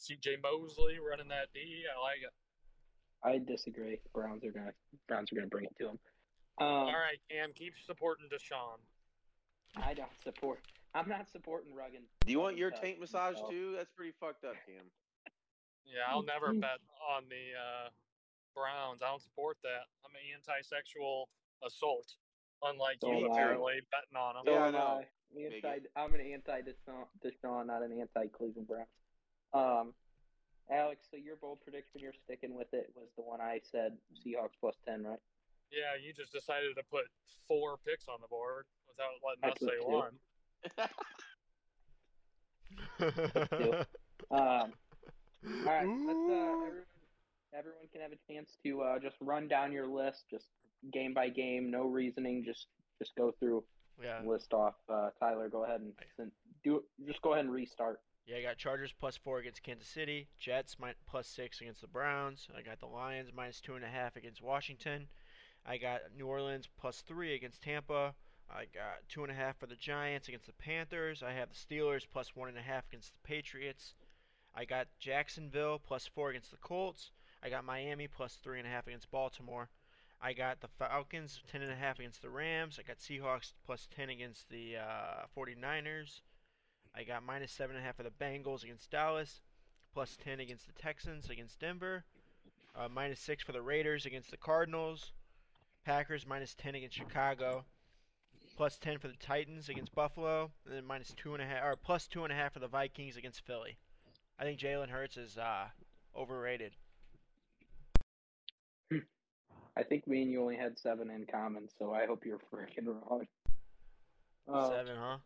[0.00, 1.84] CJ Mosley running that D.
[1.86, 2.32] I like it.
[3.24, 3.98] I disagree.
[4.12, 4.72] Browns are gonna
[5.06, 5.98] Browns are gonna bring it to him.
[6.58, 8.82] Um, All right, Cam, keep supporting Deshaun.
[9.76, 10.60] I don't support.
[10.94, 12.04] I'm not supporting Ruggin.
[12.26, 13.50] Do you want your Ruggin taint massage himself.
[13.50, 13.74] too?
[13.76, 14.84] That's pretty fucked up, Cam.
[15.86, 16.80] Yeah, I'll never bet
[17.16, 17.88] on the uh,
[18.54, 19.02] Browns.
[19.02, 19.86] I don't support that.
[20.04, 21.28] I'm an anti-sexual
[21.66, 22.14] assault,
[22.62, 24.44] unlike So you am apparently betting on them.
[24.46, 25.00] So Yeah, I am know.
[25.00, 25.06] I.
[25.32, 28.88] Anti, I'm an anti Deshaun, Deshaun, not an anti Cleveland Browns.
[29.54, 29.94] Um,
[30.70, 34.58] Alex, so your bold prediction, you're sticking with it, was the one I said Seahawks
[34.60, 35.18] plus ten, right?
[35.70, 37.06] Yeah, you just decided to put
[37.48, 39.88] four picks on the board without letting I us say two.
[39.88, 40.18] one.
[44.30, 44.70] Um, all
[45.66, 46.86] right, let's uh, everyone,
[47.56, 50.46] everyone can have a chance to uh, just run down your list, just
[50.92, 52.66] game by game, no reasoning, just
[52.98, 53.64] just go through,
[54.02, 54.20] yeah.
[54.24, 54.74] list off.
[54.88, 56.30] Uh, Tyler, go ahead and and
[56.64, 56.82] do it.
[57.06, 58.00] Just go ahead and restart.
[58.26, 60.76] Yeah, I got Chargers plus four against Kansas City, Jets
[61.10, 62.48] plus six against the Browns.
[62.56, 65.08] I got the Lions minus two and a half against Washington.
[65.66, 68.14] I got New Orleans plus three against Tampa.
[68.48, 71.22] I got two and a half for the Giants against the Panthers.
[71.22, 73.94] I have the Steelers plus one and a half against the Patriots.
[74.54, 77.10] I got Jacksonville plus four against the Colts.
[77.42, 79.68] I got Miami plus three and a half against Baltimore.
[80.20, 82.78] I got the Falcons ten and a half against the Rams.
[82.78, 86.20] I got Seahawks plus ten against the uh, 49ers.
[86.94, 89.40] I got minus seven and a half for the Bengals against Dallas,
[89.92, 92.04] plus ten against the Texans against Denver,
[92.76, 95.12] uh, minus six for the Raiders against the Cardinals,
[95.84, 97.64] Packers minus ten against Chicago,
[98.56, 101.74] plus ten for the Titans against Buffalo, and then minus two and a half or
[101.74, 103.78] plus two and a half for the Vikings against Philly.
[104.38, 105.66] I think Jalen Hurts is uh,
[106.16, 106.76] overrated.
[109.76, 112.86] I think me and you only had seven in common, so I hope you're freaking
[112.86, 113.26] wrong.
[114.48, 115.16] Um, Seven, huh?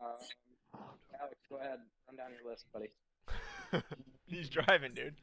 [0.00, 0.80] Um,
[1.20, 2.90] Alex, go ahead, run down your list, buddy.
[4.26, 5.14] He's driving, dude.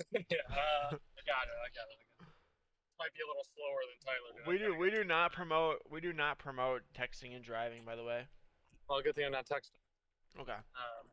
[0.12, 0.96] yeah, uh, I got it.
[0.96, 1.58] I got it.
[1.60, 2.00] I got it.
[2.98, 4.32] Might be a little slower than Tyler.
[4.36, 4.48] did.
[4.48, 7.84] We do we do not promote we do not promote texting and driving.
[7.84, 8.24] By the way.
[8.88, 9.76] Well, good thing I'm not texting.
[10.40, 10.52] Okay.
[10.52, 11.06] Um,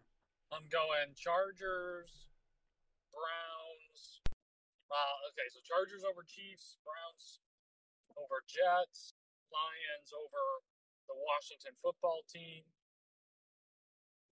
[0.52, 2.28] I'm going Chargers,
[3.12, 3.57] Browns.
[4.88, 7.44] Uh, okay, so Chargers over Chiefs, Browns
[8.16, 9.14] over Jets,
[9.52, 10.44] Lions over
[11.12, 12.64] the Washington football team,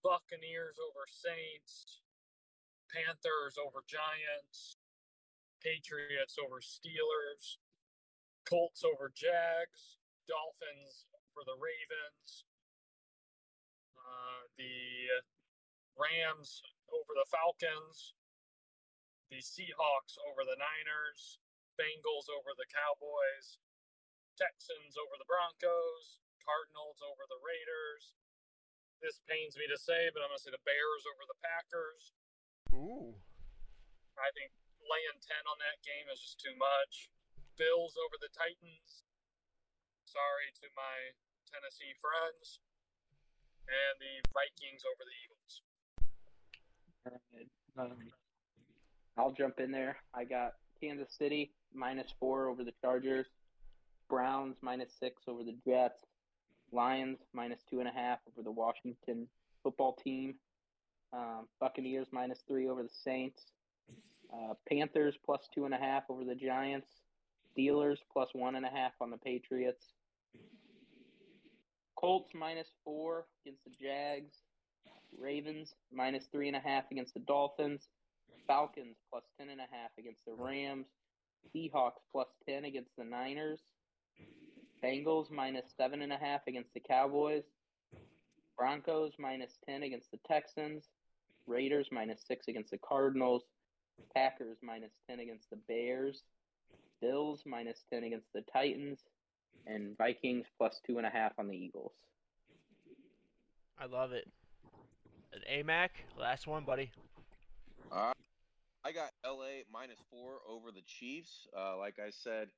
[0.03, 2.03] Buccaneers over Saints,
[2.87, 4.79] Panthers over Giants,
[5.59, 7.59] Patriots over Steelers,
[8.47, 9.97] Colts over Jags,
[10.29, 12.47] Dolphins for the Ravens,
[13.97, 15.25] uh, the
[15.97, 18.13] Rams over the Falcons,
[19.35, 21.43] the Seahawks over the Niners,
[21.75, 23.59] Bengals over the Cowboys,
[24.39, 28.15] Texans over the Broncos, Cardinals over the Raiders.
[29.03, 32.15] This pains me to say, but I'm going to say the Bears over the Packers.
[32.71, 33.19] Ooh.
[34.15, 37.11] I think laying 10 on that game is just too much.
[37.59, 39.03] Bills over the Titans.
[40.07, 41.11] Sorry to my
[41.43, 42.63] Tennessee friends.
[43.67, 45.53] And the Vikings over the Eagles.
[47.75, 48.14] Um,
[49.17, 49.97] I'll jump in there.
[50.13, 53.27] I got Kansas City minus four over the Chargers,
[54.09, 55.99] Browns minus six over the Jets,
[56.71, 59.27] Lions minus two and a half over the Washington
[59.63, 60.35] football team,
[61.13, 63.41] um, Buccaneers minus three over the Saints,
[64.33, 66.87] uh, Panthers plus two and a half over the Giants,
[67.57, 69.85] Steelers plus one and a half on the Patriots,
[71.95, 74.35] Colts minus four against the Jags,
[75.17, 77.87] Ravens minus three and a half against the Dolphins.
[78.47, 80.87] Falcons plus ten and a half against the Rams.
[81.55, 83.59] Seahawks plus ten against the Niners.
[84.83, 87.43] Bengals minus seven and a half against the Cowboys.
[88.57, 90.85] Broncos minus ten against the Texans.
[91.47, 93.43] Raiders minus six against the Cardinals.
[94.15, 96.23] Packers minus ten against the Bears.
[97.01, 98.99] Bills minus ten against the Titans.
[99.67, 101.93] And Vikings plus two and a half on the Eagles.
[103.79, 104.27] I love it.
[105.51, 106.91] AMAC, last one, buddy.
[108.85, 111.47] I got LA minus four over the Chiefs.
[111.57, 112.49] Uh, like I said,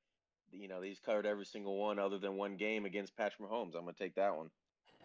[0.52, 3.74] you know these covered every single one other than one game against Patrick Mahomes.
[3.74, 4.50] I'm gonna take that one.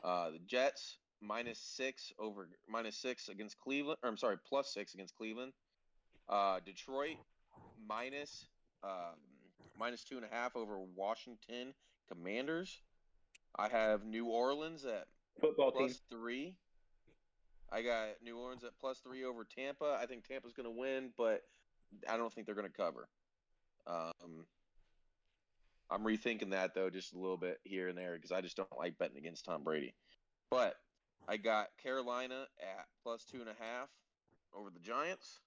[0.03, 3.97] Uh, the Jets minus six over minus six against Cleveland.
[4.03, 5.53] Or I'm sorry, plus six against Cleveland.
[6.27, 7.17] Uh, Detroit
[7.87, 8.47] minus
[8.83, 9.15] um,
[9.79, 11.73] minus two and a half over Washington
[12.09, 12.81] Commanders.
[13.55, 15.07] I have New Orleans at
[15.39, 15.87] Football team.
[15.87, 16.55] plus three.
[17.73, 19.97] I got New Orleans at plus three over Tampa.
[19.99, 21.41] I think Tampa's going to win, but
[22.07, 23.07] I don't think they're going to cover.
[23.87, 24.45] Um,
[25.89, 28.77] I'm rethinking that though, just a little bit here and there because I just don't
[28.77, 29.95] like betting against Tom Brady.
[30.51, 30.75] But
[31.27, 33.89] I got Carolina at plus two and a half
[34.55, 35.39] over the Giants.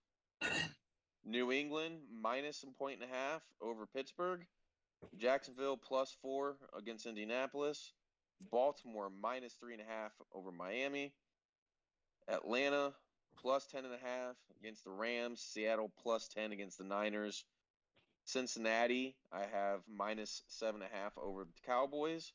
[1.24, 4.47] New England minus some point and a half over Pittsburgh.
[5.16, 7.93] Jacksonville plus four against Indianapolis.
[8.51, 11.12] Baltimore minus three and a half over Miami.
[12.29, 12.93] Atlanta
[13.41, 15.41] plus ten and a half against the Rams.
[15.41, 17.45] Seattle plus ten against the Niners.
[18.24, 22.33] Cincinnati, I have minus seven and a half over the Cowboys.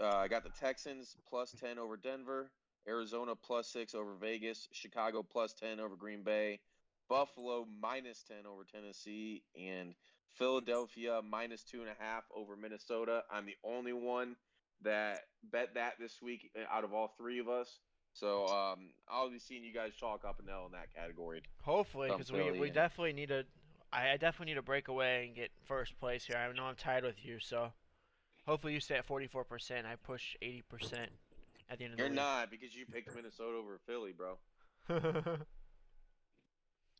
[0.00, 2.50] Uh, I got the Texans plus ten over Denver.
[2.86, 4.68] Arizona plus six over Vegas.
[4.72, 6.60] Chicago plus ten over Green Bay.
[7.08, 9.94] Buffalo minus ten over Tennessee, and
[10.32, 13.22] Philadelphia minus two and a half over Minnesota.
[13.30, 14.36] I'm the only one
[14.82, 15.20] that
[15.50, 17.78] bet that this week uh, out of all three of us.
[18.14, 21.42] So um, I'll be seeing you guys chalk up an L in that category.
[21.62, 23.44] Hopefully, because we, we and- definitely need to.
[23.92, 26.36] I, I definitely need to break away and get first place here.
[26.36, 27.72] I know I'm tied with you, so
[28.46, 29.84] hopefully you stay at 44%.
[29.84, 30.62] I push 80%
[31.70, 34.38] at the end of You're the not because you picked Minnesota over Philly, bro.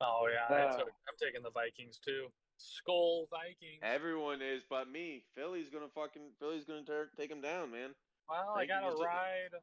[0.01, 2.27] Oh yeah, I Uh, took, I'm taking the Vikings too.
[2.57, 3.81] Skull Vikings.
[3.83, 5.23] Everyone is, but me.
[5.35, 7.95] Philly's gonna fucking Philly's gonna ter- take them down, man.
[8.29, 9.55] well, I got to ride.
[9.55, 9.59] I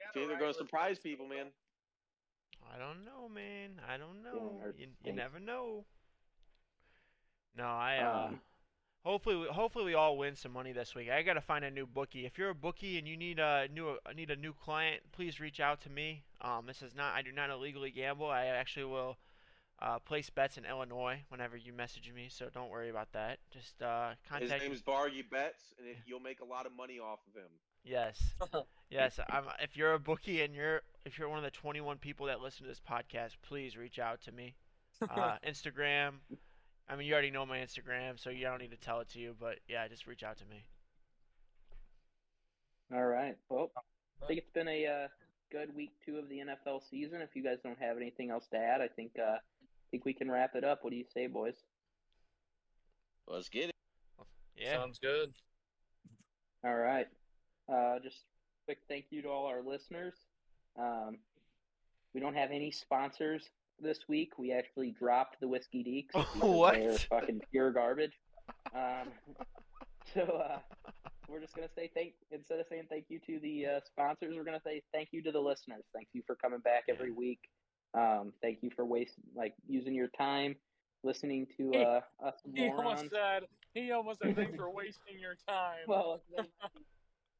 [0.00, 1.46] gotta They're gonna with surprise people, man.
[2.74, 3.80] I don't know, man.
[3.88, 4.52] I don't know.
[4.78, 5.84] You, you never know.
[7.56, 7.98] No, I.
[7.98, 8.40] Uh, Um,
[9.04, 11.10] hopefully, we, hopefully we all win some money this week.
[11.10, 12.26] I gotta find a new bookie.
[12.26, 15.58] If you're a bookie and you need a new need a new client, please reach
[15.60, 16.22] out to me.
[16.40, 17.14] Um, this is not.
[17.14, 18.30] I do not illegally gamble.
[18.30, 19.16] I actually will
[19.82, 22.28] uh, place bets in Illinois whenever you message me.
[22.30, 23.38] So don't worry about that.
[23.50, 24.62] Just uh, His contact.
[24.62, 27.50] name is Bargy Betts, and it, you'll make a lot of money off of him.
[27.84, 28.34] Yes.
[28.90, 32.26] Yes, I'm, if you're a bookie and you're if you're one of the 21 people
[32.26, 34.56] that listen to this podcast, please reach out to me.
[35.00, 36.14] Uh, Instagram.
[36.88, 39.20] I mean, you already know my Instagram, so you don't need to tell it to
[39.20, 39.36] you.
[39.38, 40.64] But yeah, just reach out to me.
[42.92, 43.36] all right.
[43.48, 43.70] Well,
[44.20, 45.08] I think it's been a uh,
[45.52, 47.20] good week two of the NFL season.
[47.20, 49.38] If you guys don't have anything else to add, I think uh, I
[49.92, 50.80] think we can wrap it up.
[50.82, 51.54] What do you say, boys?
[53.28, 53.76] Let's get it.
[54.56, 54.74] Yeah.
[54.74, 55.32] Sounds good.
[56.64, 57.06] All right.
[57.72, 58.24] Uh, just
[58.66, 60.14] quick thank you to all our listeners.
[60.78, 61.18] Um,
[62.14, 63.48] we don't have any sponsors
[63.80, 64.32] this week.
[64.38, 66.12] We actually dropped the whiskey deeks.
[66.34, 66.74] because What?
[66.74, 68.12] They're fucking pure garbage.
[68.74, 69.08] Um,
[70.14, 70.58] so uh,
[71.28, 74.44] we're just gonna say thank instead of saying thank you to the uh, sponsors, we're
[74.44, 75.84] gonna say thank you to the listeners.
[75.94, 77.40] Thank you for coming back every week.
[77.94, 80.56] Um, thank you for wasting like using your time
[81.02, 83.44] listening to uh, us He almost said.
[83.74, 85.78] He almost said thanks for wasting your time.
[85.86, 86.20] Well,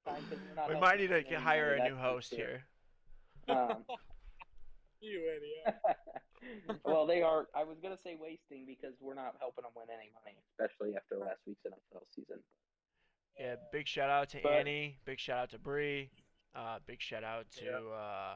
[0.04, 2.64] there might we're not we might need to get, hire a new host here.
[3.48, 3.84] Um,
[5.00, 5.80] you idiot.
[6.84, 7.46] well, they are.
[7.54, 11.18] I was gonna say wasting because we're not helping them win any money, especially after
[11.18, 12.38] last week's NFL season.
[13.38, 14.98] Yeah, big shout out to But- Annie.
[15.04, 16.10] Big shout out to Bree.
[16.54, 17.96] Uh, big shout out to Yeah.
[17.96, 18.34] uh,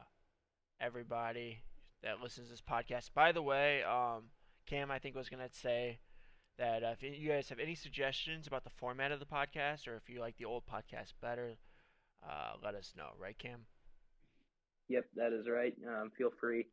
[0.79, 1.63] everybody
[2.01, 3.13] that listens to this podcast.
[3.13, 4.29] By the way, um,
[4.65, 5.99] Cam, I think was gonna say
[6.57, 9.95] that uh, if you guys have any suggestions about the format of the podcast, or
[9.95, 11.57] if you like the old podcast better,
[12.23, 13.09] uh, let us know.
[13.19, 13.65] Right, Cam?
[14.89, 15.73] Yep, that is right.
[15.87, 16.67] Um, feel free.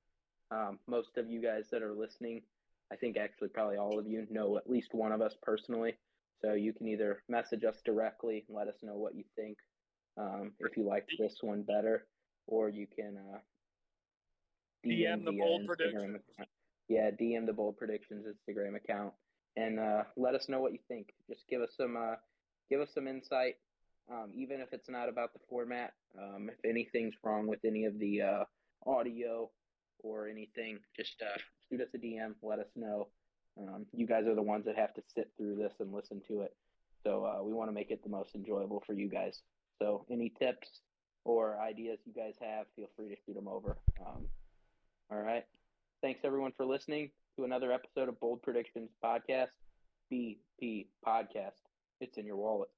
[0.51, 2.43] Um, most of you guys that are listening,
[2.93, 5.95] I think actually probably all of you know at least one of us personally.
[6.43, 9.57] So you can either message us directly and let us know what you think,
[10.18, 12.07] um, if you liked this one better,
[12.47, 13.39] or you can uh,
[14.85, 16.20] DM the uh, bold Instagram predictions.
[16.35, 16.49] account.
[16.89, 19.14] Yeah, DM the bold predictions Instagram account,
[19.57, 21.13] and uh, let us know what you think.
[21.29, 22.17] Just give us some uh,
[22.71, 23.57] give us some insight,
[24.11, 25.93] um, even if it's not about the format.
[26.19, 28.45] Um, if anything's wrong with any of the uh,
[28.87, 29.51] audio
[30.01, 31.39] or anything, just uh,
[31.69, 32.35] shoot us a DM.
[32.43, 33.09] Let us know.
[33.59, 36.41] Um, you guys are the ones that have to sit through this and listen to
[36.41, 36.55] it.
[37.05, 39.41] So uh, we want to make it the most enjoyable for you guys.
[39.81, 40.69] So any tips
[41.25, 43.77] or ideas you guys have, feel free to shoot them over.
[44.01, 44.27] Um,
[45.11, 45.45] all right.
[46.01, 49.57] Thanks everyone for listening to another episode of Bold Predictions Podcast.
[50.12, 51.62] BP Podcast.
[52.01, 52.68] It's in your wallet.